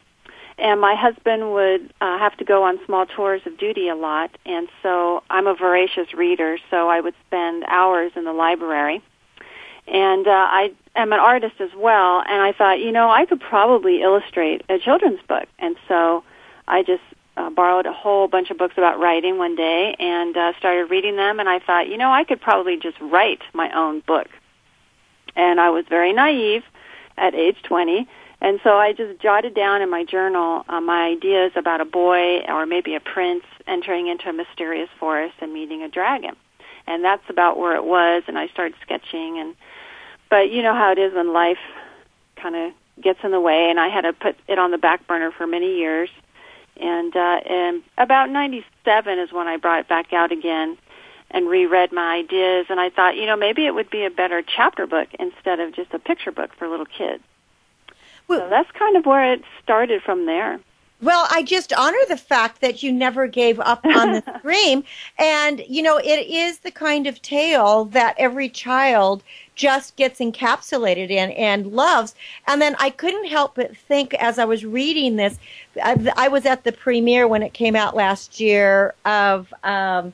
[0.61, 4.31] and my husband would uh, have to go on small tours of duty a lot,
[4.45, 9.03] and so I'm a voracious reader, so I would spend hours in the library.
[9.87, 13.41] And uh, I am an artist as well, and I thought, you know, I could
[13.41, 16.25] probably illustrate a children's book, and so
[16.69, 17.03] I just
[17.39, 21.17] uh, borrowed a whole bunch of books about writing one day and uh, started reading
[21.17, 24.29] them, and I thought, you know, I could probably just write my own book.
[25.35, 26.65] And I was very naive
[27.17, 28.07] at age 20
[28.41, 32.41] and so I just jotted down in my journal uh, my ideas about a boy
[32.49, 36.37] or maybe a prince entering into a mysterious forest and meeting a dragon.
[36.87, 39.55] And that's about where it was and I started sketching and
[40.31, 41.59] but you know how it is when life
[42.41, 45.07] kind of gets in the way, and I had to put it on the back
[45.07, 46.11] burner for many years.
[46.81, 50.79] And uh, and about '97 is when I brought it back out again
[51.31, 52.67] and reread my ideas.
[52.71, 55.75] And I thought, you know, maybe it would be a better chapter book instead of
[55.75, 57.23] just a picture book for little kids.
[58.31, 60.61] Well, so that's kind of where it started from there.
[61.03, 64.85] Well, I just honor the fact that you never gave up on the dream.
[65.19, 69.25] And, you know, it is the kind of tale that every child
[69.57, 72.15] just gets encapsulated in and loves.
[72.47, 75.37] And then I couldn't help but think as I was reading this,
[75.83, 80.13] I, I was at the premiere when it came out last year of, um,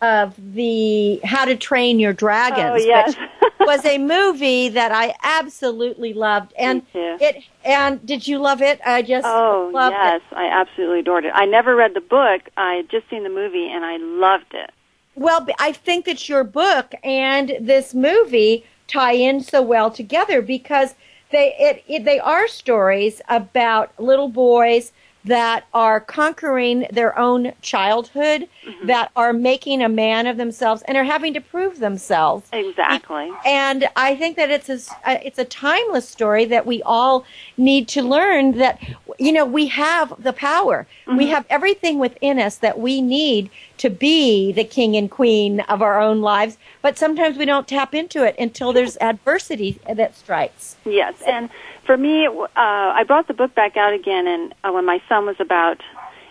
[0.00, 3.16] of the How to Train Your Dragons, oh, yes.
[3.16, 3.28] which
[3.60, 6.52] was a movie that I absolutely loved.
[6.58, 8.80] And it and did you love it?
[8.84, 10.34] I just oh yes, it.
[10.36, 11.32] I absolutely adored it.
[11.34, 12.42] I never read the book.
[12.56, 14.70] I had just seen the movie and I loved it.
[15.16, 20.94] Well, I think that your book and this movie tie in so well together because
[21.30, 24.92] they it, it they are stories about little boys
[25.24, 28.86] that are conquering their own childhood, mm-hmm.
[28.86, 32.46] that are making a man of themselves, and are having to prove themselves.
[32.52, 33.30] Exactly.
[33.44, 34.80] And I think that it's a
[35.24, 37.24] it's a timeless story that we all
[37.56, 38.82] need to learn that
[39.18, 41.16] you know we have the power, mm-hmm.
[41.16, 45.82] we have everything within us that we need to be the king and queen of
[45.82, 50.76] our own lives, but sometimes we don't tap into it until there's adversity that strikes.
[50.84, 51.50] Yes, and
[51.84, 55.26] for me, uh, I brought the book back out again, and uh, when my son
[55.26, 55.80] was about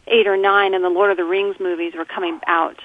[0.07, 2.79] eight or nine, and the Lord of the Rings movies were coming out,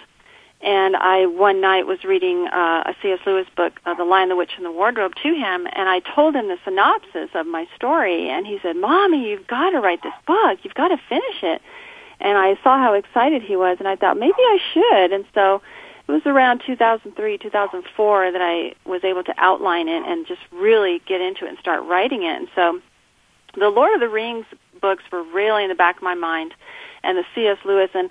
[0.61, 3.21] and I one night was reading uh, a C.S.
[3.27, 6.35] Lewis book, uh, The Lion, the Witch, and the Wardrobe, to him, and I told
[6.35, 10.15] him the synopsis of my story, and he said, "Mommy, you've got to write this
[10.27, 10.59] book.
[10.63, 11.63] You've got to finish it."
[12.21, 15.63] And I saw how excited he was, and I thought maybe I should, and so
[16.09, 21.03] it was around 2003, 2004 that I was able to outline it and just really
[21.07, 22.35] get into it and start writing it.
[22.35, 22.81] And so
[23.55, 24.47] the Lord of the Rings
[24.81, 26.55] books were really in the back of my mind
[27.03, 27.59] and the C.S.
[27.65, 28.11] Lewis and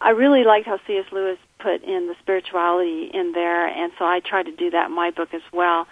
[0.00, 1.06] I really liked how C.S.
[1.12, 4.94] Lewis put in the spirituality in there and so I tried to do that in
[4.94, 5.86] my book as well.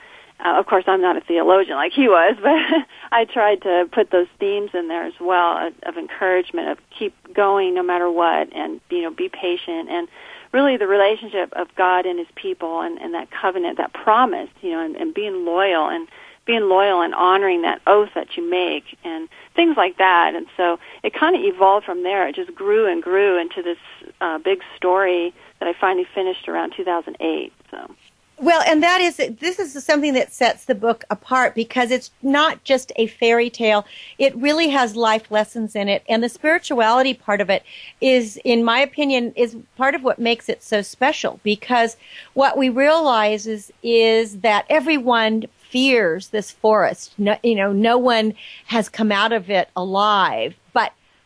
[0.44, 4.10] Uh, of course, I'm not a theologian like he was, but I tried to put
[4.10, 8.52] those themes in there as well of, of encouragement, of keep going no matter what,
[8.52, 10.08] and you know, be patient, and
[10.52, 14.70] really the relationship of God and His people and, and that covenant, that promise, you
[14.70, 16.08] know, and, and being loyal and
[16.44, 20.34] being loyal and honoring that oath that you make and things like that.
[20.34, 22.26] And so it kind of evolved from there.
[22.26, 23.78] It just grew and grew into this
[24.20, 27.52] uh, big story that I finally finished around 2008.
[27.70, 27.94] So.
[28.42, 32.64] Well, and that is, this is something that sets the book apart because it's not
[32.64, 33.86] just a fairy tale.
[34.18, 36.02] It really has life lessons in it.
[36.08, 37.62] And the spirituality part of it
[38.00, 41.96] is, in my opinion, is part of what makes it so special because
[42.34, 47.14] what we realize is, is that everyone fears this forest.
[47.18, 48.34] No, you know, no one
[48.66, 50.56] has come out of it alive,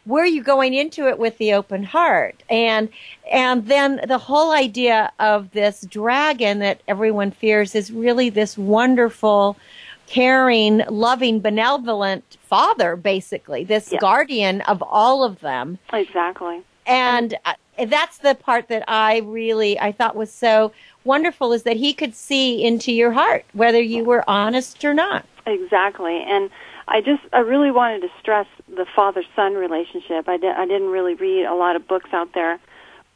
[0.06, 2.42] were you going into it with the open heart?
[2.48, 2.88] And
[3.30, 9.56] and then the whole idea of this dragon that everyone fears is really this wonderful
[10.06, 13.98] caring loving benevolent father basically this yeah.
[13.98, 15.78] guardian of all of them.
[15.92, 16.62] Exactly.
[16.86, 17.54] And uh,
[17.88, 20.72] that's the part that i really i thought was so
[21.04, 25.26] wonderful is that he could see into your heart whether you were honest or not.
[25.46, 26.22] Exactly.
[26.22, 26.50] And
[26.88, 30.28] I just I really wanted to stress the father son relationship.
[30.28, 32.60] I, di- I didn't really read a lot of books out there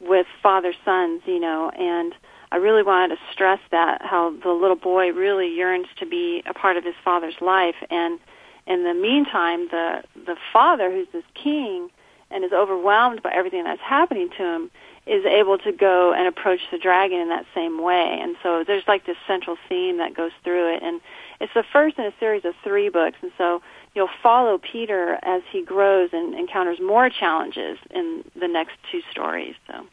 [0.01, 2.15] with father sons, you know, and
[2.53, 6.55] I really wanted to stress that how the little boy really yearns to be a
[6.55, 8.19] part of his father's life, and
[8.67, 11.91] in the meantime, the the father, who's this king,
[12.31, 14.71] and is overwhelmed by everything that's happening to him,
[15.07, 18.19] is able to go and approach the dragon in that same way.
[18.21, 21.01] And so there's like this central theme that goes through it, and
[21.41, 23.63] it's the first in a series of three books, and so
[23.95, 29.55] you'll follow Peter as he grows and encounters more challenges in the next two stories.
[29.67, 29.87] So.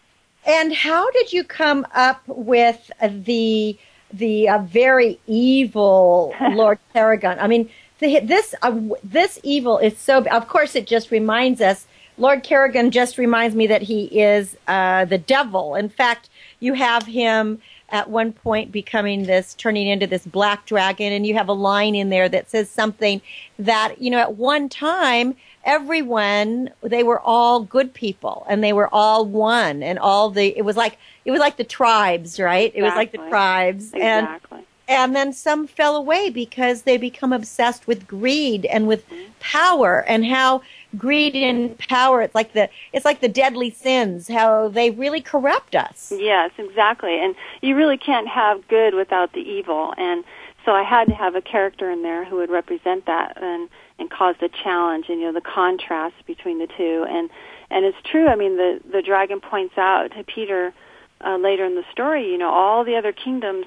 [0.46, 3.78] And how did you come up with the
[4.12, 7.40] the uh, very evil Lord Carrigan?
[7.40, 7.70] I mean,
[8.00, 10.24] the, this uh, this evil is so.
[10.26, 11.88] Of course, it just reminds us.
[12.20, 15.76] Lord Carrigan just reminds me that he is uh, the devil.
[15.76, 16.30] In fact,
[16.60, 21.14] you have him at one point becoming this, turning into this black dragon.
[21.14, 23.22] And you have a line in there that says something
[23.60, 28.94] that, you know, at one time, everyone, they were all good people and they were
[28.94, 32.74] all one and all the, it was like, it was like the tribes, right?
[32.76, 32.80] Exactly.
[32.80, 33.94] It was like the tribes.
[33.94, 34.58] Exactly.
[34.58, 39.32] And, and then some fell away because they become obsessed with greed and with mm-hmm.
[39.40, 40.62] power and how
[40.98, 45.76] greed and power it's like the it's like the deadly sins how they really corrupt
[45.76, 50.24] us yes exactly and you really can't have good without the evil and
[50.68, 53.70] so I had to have a character in there who would represent that and
[54.00, 57.30] and cause the challenge and you know the contrast between the two and
[57.70, 58.28] and it's true.
[58.28, 60.74] I mean the the dragon points out to Peter
[61.26, 62.30] uh, later in the story.
[62.30, 63.66] You know all the other kingdoms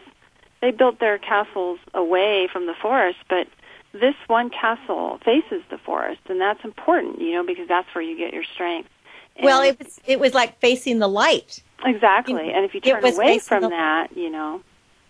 [0.60, 3.48] they built their castles away from the forest, but
[3.92, 8.16] this one castle faces the forest, and that's important, you know, because that's where you
[8.16, 8.88] get your strength.
[9.36, 11.62] And well, it was it was like facing the light.
[11.84, 14.62] Exactly, You and if you turn away from the- that, you know,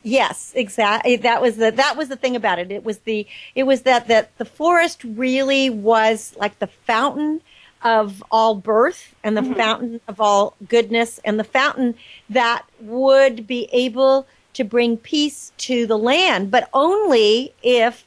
[0.02, 1.14] Yes, exactly.
[1.14, 2.72] Eh, that was the that was the thing about it.
[2.72, 7.42] It was the it was that that the forest really was like the fountain
[7.82, 9.54] of all birth and the mm-hmm.
[9.54, 11.94] fountain of all goodness and the fountain
[12.28, 18.06] that would be able to bring peace to the land, but only if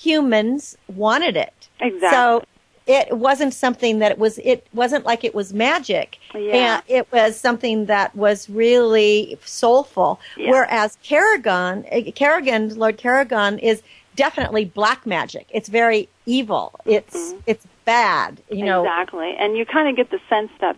[0.00, 1.68] humans wanted it.
[1.80, 2.10] Exactly.
[2.10, 2.42] So
[2.86, 6.56] it wasn't something that it was it wasn't like it was magic Yeah.
[6.56, 10.50] and it was something that was really soulful Yeah.
[10.50, 13.82] whereas Kerrigan uh, Kerrigan Lord Kerrigan is
[14.16, 19.86] definitely black magic it's very evil it's it's bad you know exactly, and you kind
[19.88, 20.76] of get the sense that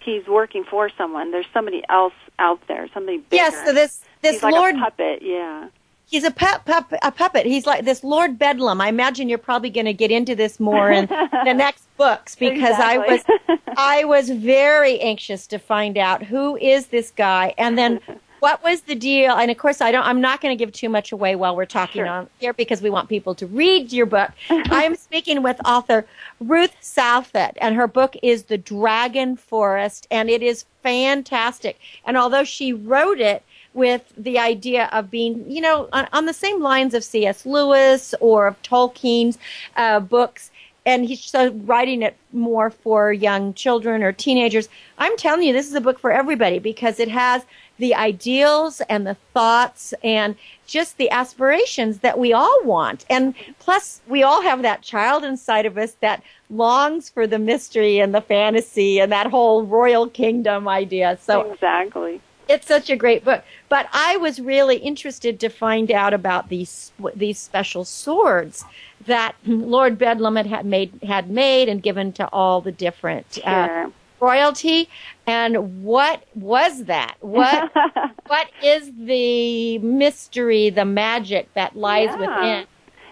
[0.00, 1.30] he's working for someone.
[1.32, 3.42] There's somebody else out there, somebody bigger.
[3.42, 5.68] yes so this this he's like lord a puppet, yeah.
[6.08, 7.44] He's a pup, pup, a puppet.
[7.44, 8.80] He's like this Lord Bedlam.
[8.80, 12.76] I imagine you're probably going to get into this more in the next books because
[12.78, 13.22] I was
[13.76, 18.00] I was very anxious to find out who is this guy and then
[18.40, 19.32] what was the deal.
[19.32, 20.06] And of course, I don't.
[20.06, 22.08] I'm not going to give too much away while we're talking Sure.
[22.08, 24.30] on here because we want people to read your book.
[24.50, 26.06] I'm speaking with author
[26.40, 31.78] Ruth Douthit, and her book is The Dragon Forest, and it is fantastic.
[32.04, 33.42] And although she wrote it
[33.78, 37.46] with the idea of being, you know, on, on the same lines of C.S.
[37.46, 39.38] Lewis or of Tolkien's
[39.76, 40.50] uh, books,
[40.84, 44.68] and he's so writing it more for young children or teenagers.
[44.98, 47.44] I'm telling you, this is a book for everybody because it has
[47.78, 50.34] the ideals and the thoughts and
[50.66, 53.04] just the aspirations that we all want.
[53.08, 57.98] And plus, we all have that child inside of us that longs for the mystery
[58.00, 61.18] and the fantasy and that whole royal kingdom idea.
[61.22, 62.20] So exactly.
[62.48, 63.44] It's such a great book.
[63.68, 68.64] But I was really interested to find out about these these special swords
[69.06, 73.92] that Lord Bedlam had, made had made and given to all the different uh, Sure.
[74.20, 74.88] royalty.
[75.26, 77.16] And what was that?
[77.20, 77.70] What
[78.26, 82.16] what is the mystery, the magic that lies Yeah.
[82.18, 82.66] within?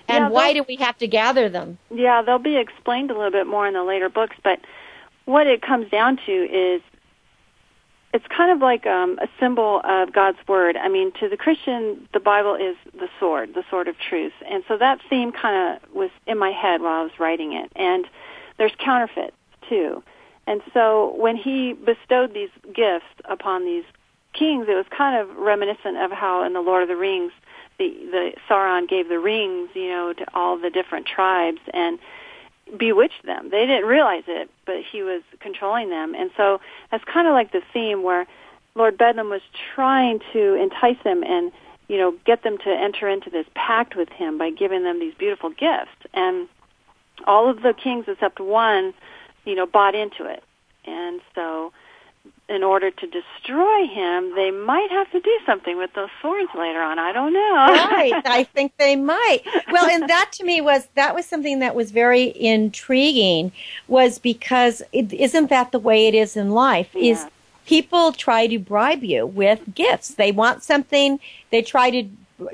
[0.09, 1.79] And Yeah, why do we have to gather them?
[1.91, 4.61] Yeah, they'll be explained a little bit more in the later books, but
[5.25, 6.81] what it comes down to is
[8.17, 10.75] it's kind of like um, a symbol of God's word.
[10.75, 14.65] I mean, to the Christian, the Bible is the sword, the sword of truth, and
[14.67, 17.71] so that theme kind of was in my head while I was writing it.
[17.77, 18.07] And
[18.57, 19.37] there's counterfeits
[19.69, 20.03] too,
[20.47, 23.85] and so when he bestowed these gifts upon these
[24.33, 27.33] kings, it was kind of reminiscent of how in the Lord of the Rings,
[27.79, 31.99] the the Sauron gave the rings, you know, to all the different tribes and
[32.77, 33.51] bewitched them.
[33.51, 36.15] They didn't realize it, but he was controlling them.
[36.15, 36.61] And so
[36.91, 38.27] that's kind of like the theme where
[38.75, 39.43] Lord Bedlam was
[39.75, 41.53] trying to entice them and,
[41.89, 45.15] you know, get them to enter into this pact with him by giving them these
[45.15, 45.97] beautiful gifts.
[46.13, 46.49] And
[47.27, 48.93] all of the kings except one,
[49.45, 50.43] you know, bought into it.
[50.85, 51.73] And so
[52.49, 56.81] in order to destroy him, they might have to do something with those swords later
[56.81, 56.99] on.
[56.99, 57.41] I don't know.
[57.41, 58.13] right.
[58.25, 59.43] I think they might.
[59.73, 63.53] Well, and that to me was that was something that was very intriguing
[63.89, 66.95] was because it, isn't that the way it is in life?
[66.95, 67.27] Is
[67.67, 70.15] people try to bribe you with gifts.
[70.15, 71.19] They want something,
[71.51, 72.09] they try to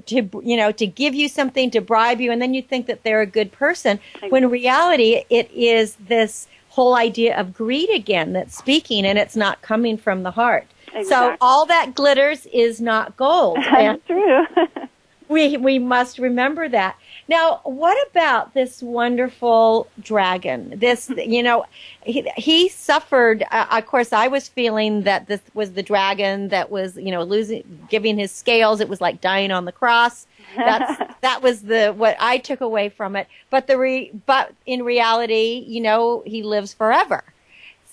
[0.07, 3.03] to you know to give you something to bribe you and then you think that
[3.03, 8.32] they're a good person when in reality it is this whole idea of greed again
[8.32, 10.66] that's speaking and it's not coming from the heart.
[11.06, 13.58] So all that glitters is not gold.
[13.70, 14.46] That's true.
[15.28, 16.96] we we must remember that.
[17.28, 20.74] Now, what about this wonderful dragon?
[20.76, 21.64] This, you know,
[22.04, 23.44] he, he suffered.
[23.50, 27.22] Uh, of course, I was feeling that this was the dragon that was, you know,
[27.22, 28.80] losing, giving his scales.
[28.80, 30.26] It was like dying on the cross.
[30.57, 33.26] That's that was the what I took away from it.
[33.50, 37.24] But the re, but in reality, you know, he lives forever.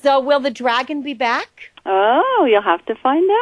[0.01, 1.71] So, will the dragon be back?
[1.85, 3.35] oh, you'll have to find out.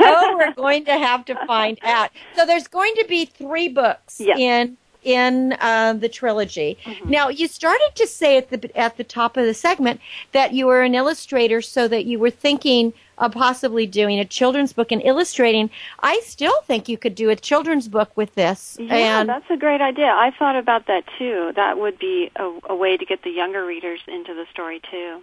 [0.00, 2.10] oh, we're going to have to find out.
[2.34, 4.36] So there's going to be three books Yeah.
[4.36, 6.78] in in uh, the trilogy.
[6.84, 7.10] Mm-hmm.
[7.10, 10.00] Now, you started to say at the at the top of the segment
[10.32, 14.72] that you were an illustrator, so that you were thinking of possibly doing a children's
[14.72, 15.70] book and illustrating.
[16.00, 18.76] I still think you could do a children's book with this.
[18.80, 20.06] Yeah, and that's a great idea.
[20.06, 21.52] I thought about that too.
[21.54, 25.22] That would be a, a way to get the younger readers into the story too.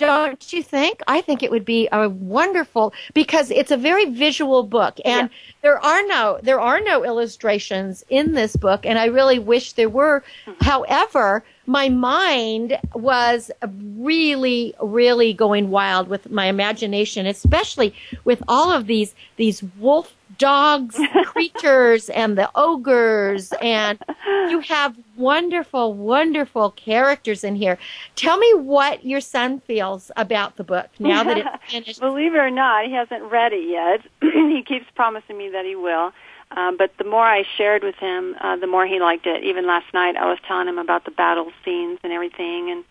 [0.00, 1.00] Don't you think?
[1.06, 5.36] I think it would be a wonderful because it's a very visual book and yeah.
[5.62, 9.88] there are no there are no illustrations in this book and I really wish there
[9.88, 10.24] were.
[10.46, 10.64] Mm-hmm.
[10.64, 17.94] However, my mind was really really going wild with my imagination, especially
[18.24, 24.02] with all of these these wolf dogs, creatures, and the ogres, and
[24.48, 27.78] you have wonderful, wonderful characters in here.
[28.16, 32.00] Tell me what your son feels about the book now that it's finished.
[32.00, 34.00] Believe it or not, he hasn't read it yet.
[34.20, 36.12] he keeps promising me that he will.
[36.52, 39.44] Um, but the more I shared with him, uh, the more he liked it.
[39.44, 42.70] Even last night, I was telling him about the battle scenes and everything.
[42.70, 42.84] And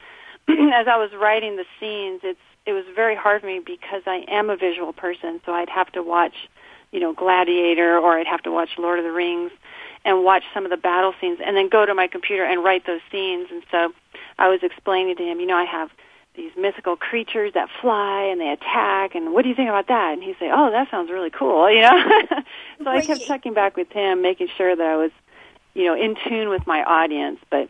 [0.73, 4.23] as I was writing the scenes, it's it was very hard for me because I
[4.27, 6.35] am a visual person, so I'd have to watch
[6.91, 9.51] you know, Gladiator or I'd have to watch Lord of the Rings
[10.05, 12.85] and watch some of the battle scenes and then go to my computer and write
[12.85, 13.47] those scenes.
[13.51, 13.93] And so
[14.37, 15.89] I was explaining to him, you know, I have
[16.35, 20.13] these mythical creatures that fly and they attack and what do you think about that?
[20.13, 22.21] And he'd say, oh, that sounds really cool, you know?
[22.83, 25.11] so I kept checking back with him, making sure that I was,
[25.73, 27.39] you know, in tune with my audience.
[27.49, 27.69] But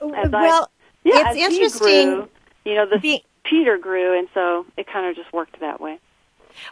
[0.00, 2.10] as well, I, yeah, it's interesting.
[2.10, 2.28] Grew,
[2.64, 5.98] you know, the the, Peter grew, and so it kind of just worked that way.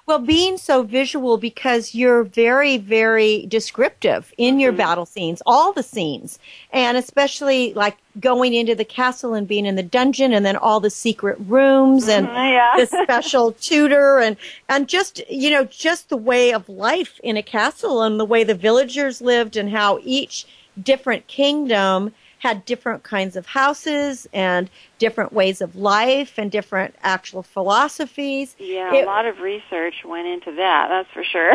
[0.06, 4.78] Well, being so visual because you're very, very descriptive in your mm-hmm.
[4.78, 6.38] battle scenes, all the scenes,
[6.72, 10.80] and especially like going into the castle and being in the dungeon and then all
[10.80, 12.74] the secret rooms and mm-hmm, yeah.
[12.78, 14.36] the special tutor and,
[14.68, 18.44] and just, you know, just the way of life in a castle and the way
[18.44, 20.46] the villagers lived and how each
[20.82, 27.42] different kingdom had different kinds of houses and different ways of life and different actual
[27.42, 28.54] philosophies.
[28.58, 31.52] Yeah, it, a lot of research went into that, that's for sure.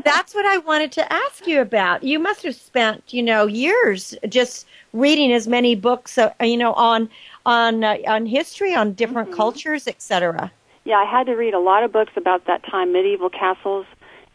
[0.04, 2.02] that's what I wanted to ask you about.
[2.02, 6.72] You must have spent, you know, years just reading as many books, uh, you know,
[6.74, 7.08] on
[7.44, 9.36] on uh, on history, on different mm-hmm.
[9.36, 10.50] cultures, etc.
[10.84, 13.86] Yeah, I had to read a lot of books about that time, medieval castles,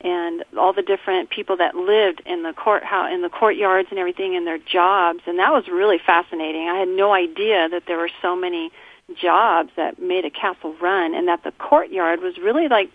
[0.02, 4.00] and all the different people that lived in the court how in the courtyards and
[4.00, 6.68] everything and their jobs and that was really fascinating.
[6.68, 8.72] I had no idea that there were so many
[9.20, 12.92] jobs that made a castle run and that the courtyard was really like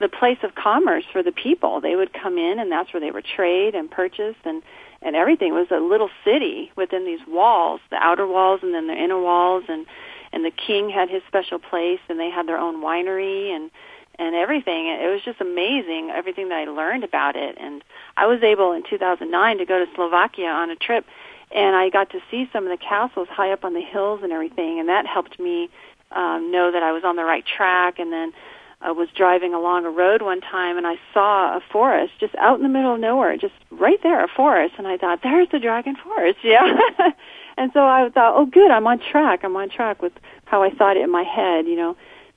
[0.00, 1.80] the place of commerce for the people.
[1.80, 4.62] They would come in and that's where they would trade and purchase and
[5.02, 8.86] and everything it was a little city within these walls, the outer walls and then
[8.86, 9.86] the inner walls and
[10.32, 13.70] and the king had his special place and they had their own winery and
[14.20, 14.86] and everything.
[14.86, 17.56] It was just amazing, everything that I learned about it.
[17.58, 17.82] And
[18.16, 21.06] I was able in 2009 to go to Slovakia on a trip,
[21.50, 24.30] and I got to see some of the castles high up on the hills and
[24.30, 25.70] everything, and that helped me
[26.12, 27.98] um, know that I was on the right track.
[27.98, 28.32] And then
[28.82, 32.58] I was driving along a road one time, and I saw a forest just out
[32.58, 34.74] in the middle of nowhere, just right there, a forest.
[34.76, 36.76] And I thought, there's the dragon forest, yeah.
[37.56, 39.44] and so I thought, oh, good, I'm on track.
[39.44, 40.12] I'm on track with
[40.44, 41.96] how I thought it in my head, you know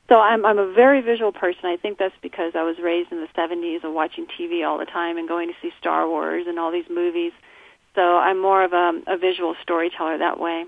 [0.09, 1.65] so I'm I'm a very visual person.
[1.65, 4.85] I think that's because I was raised in the 70s and watching TV all the
[4.85, 7.31] time and going to see Star Wars and all these movies.
[7.95, 10.65] So I'm more of a, a visual storyteller that way.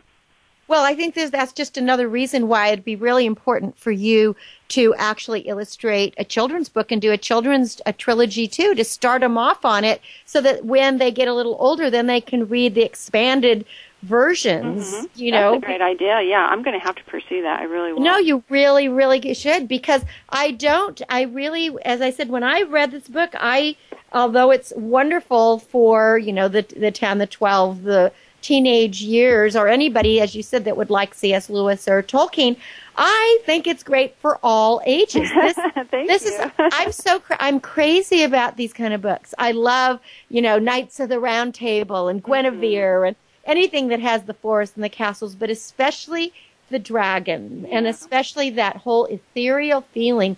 [0.67, 4.35] Well, I think that's just another reason why it'd be really important for you
[4.69, 9.21] to actually illustrate a children's book and do a children's a trilogy too to start
[9.21, 12.47] them off on it so that when they get a little older then they can
[12.47, 13.63] read the expanded
[14.05, 14.91] versions.
[14.91, 15.05] Mm-hmm.
[15.15, 16.21] You That's know, a great idea.
[16.21, 17.59] Yeah, I'm going to have to pursue that.
[17.59, 18.01] I really will.
[18.01, 21.01] No, you really, really should because I don't.
[21.09, 23.75] I really, as I said, when I read this book, I,
[24.13, 29.67] although it's wonderful for you know the the ten, the twelve, the teenage years, or
[29.67, 31.49] anybody, as you said, that would like C.S.
[31.49, 32.55] Lewis or Tolkien.
[32.95, 35.29] I think it's great for all ages.
[35.33, 35.57] This,
[35.91, 39.33] this is I'm so I'm crazy about these kind of books.
[39.37, 39.99] I love
[40.29, 43.07] you know Knights of the Round Table and Guinevere mm-hmm.
[43.07, 43.15] and
[43.45, 46.33] anything that has the forest and the castles, but especially
[46.69, 47.77] the dragon yeah.
[47.77, 50.37] and especially that whole ethereal feeling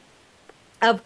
[0.81, 1.01] of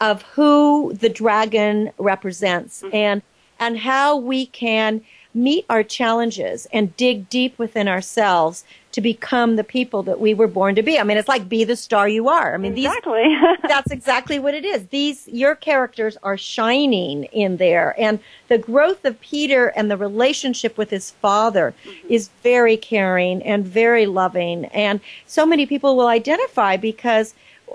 [0.00, 2.94] of who the dragon represents mm-hmm.
[2.94, 3.22] and
[3.58, 5.02] and how we can
[5.32, 8.64] meet our challenges and dig deep within ourselves
[8.96, 10.98] to become the people that we were born to be.
[10.98, 12.54] I mean, it's like be the star you are.
[12.54, 13.24] I mean, exactly.
[13.24, 14.86] these, that's exactly what it is.
[14.86, 17.94] These, your characters are shining in there.
[17.98, 22.08] And the growth of Peter and the relationship with his father mm-hmm.
[22.08, 24.64] is very caring and very loving.
[24.66, 27.34] And so many people will identify because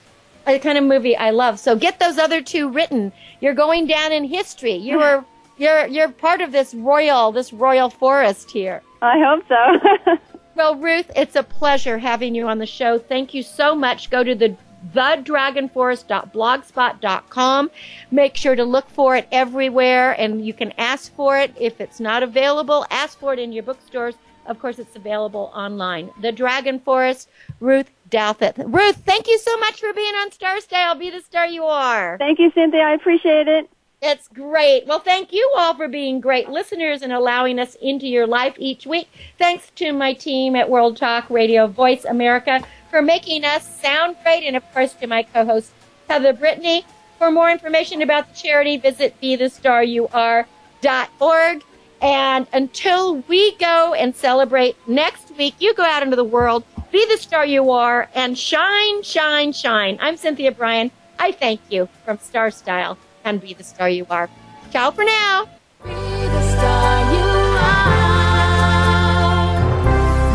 [0.45, 1.59] the kind of movie I love.
[1.59, 3.11] So get those other two written.
[3.41, 4.73] You're going down in history.
[4.75, 5.25] You are
[5.57, 8.81] you're you're part of this royal this royal forest here.
[9.01, 10.17] I hope so.
[10.55, 12.97] Well, Ruth, it's a pleasure having you on the show.
[12.97, 14.09] Thank you so much.
[14.09, 14.55] Go to the
[14.93, 17.71] thedragonforest.blogspot.com.
[18.11, 21.53] Make sure to look for it everywhere and you can ask for it.
[21.59, 24.15] If it's not available, ask for it in your bookstores.
[24.45, 26.11] Of course, it's available online.
[26.21, 27.29] The Dragon Forest,
[27.59, 28.53] Ruth Douthit.
[28.57, 30.93] Ruth, thank you so much for being on Star Style.
[30.95, 32.17] Be the star you are.
[32.19, 32.81] Thank you, Cynthia.
[32.81, 33.69] I appreciate it.
[34.01, 34.85] It's great.
[34.85, 38.85] Well, thank you all for being great listeners and allowing us into your life each
[38.85, 39.09] week.
[39.39, 42.61] Thanks to my team at World Talk Radio Voice America
[42.95, 45.73] for making us sound great, and of course to my co-host
[46.09, 46.85] Heather Brittany.
[47.19, 51.63] For more information about the charity, visit BeTheStarYouAre.org.
[52.01, 57.05] And until we go and celebrate next week, you go out into the world, be
[57.07, 59.97] the star you are, and shine, shine, shine.
[59.99, 60.89] I'm Cynthia Brian.
[61.19, 64.29] I thank you from Star Style and be the star you are.
[64.71, 65.49] Ciao for now.
[65.83, 67.25] The star you
[67.59, 68.05] are.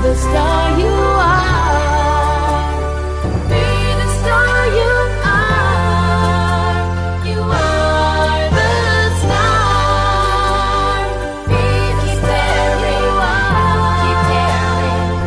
[0.02, 0.69] The star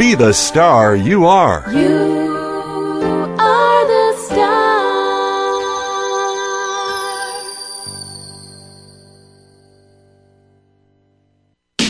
[0.00, 1.62] be the star you are.
[1.70, 4.80] You are the star.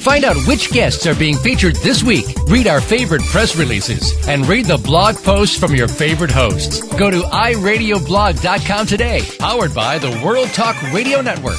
[0.01, 2.27] Find out which guests are being featured this week.
[2.49, 6.83] Read our favorite press releases and read the blog posts from your favorite hosts.
[6.97, 11.59] Go to iradioblog.com today, powered by the World Talk Radio Network.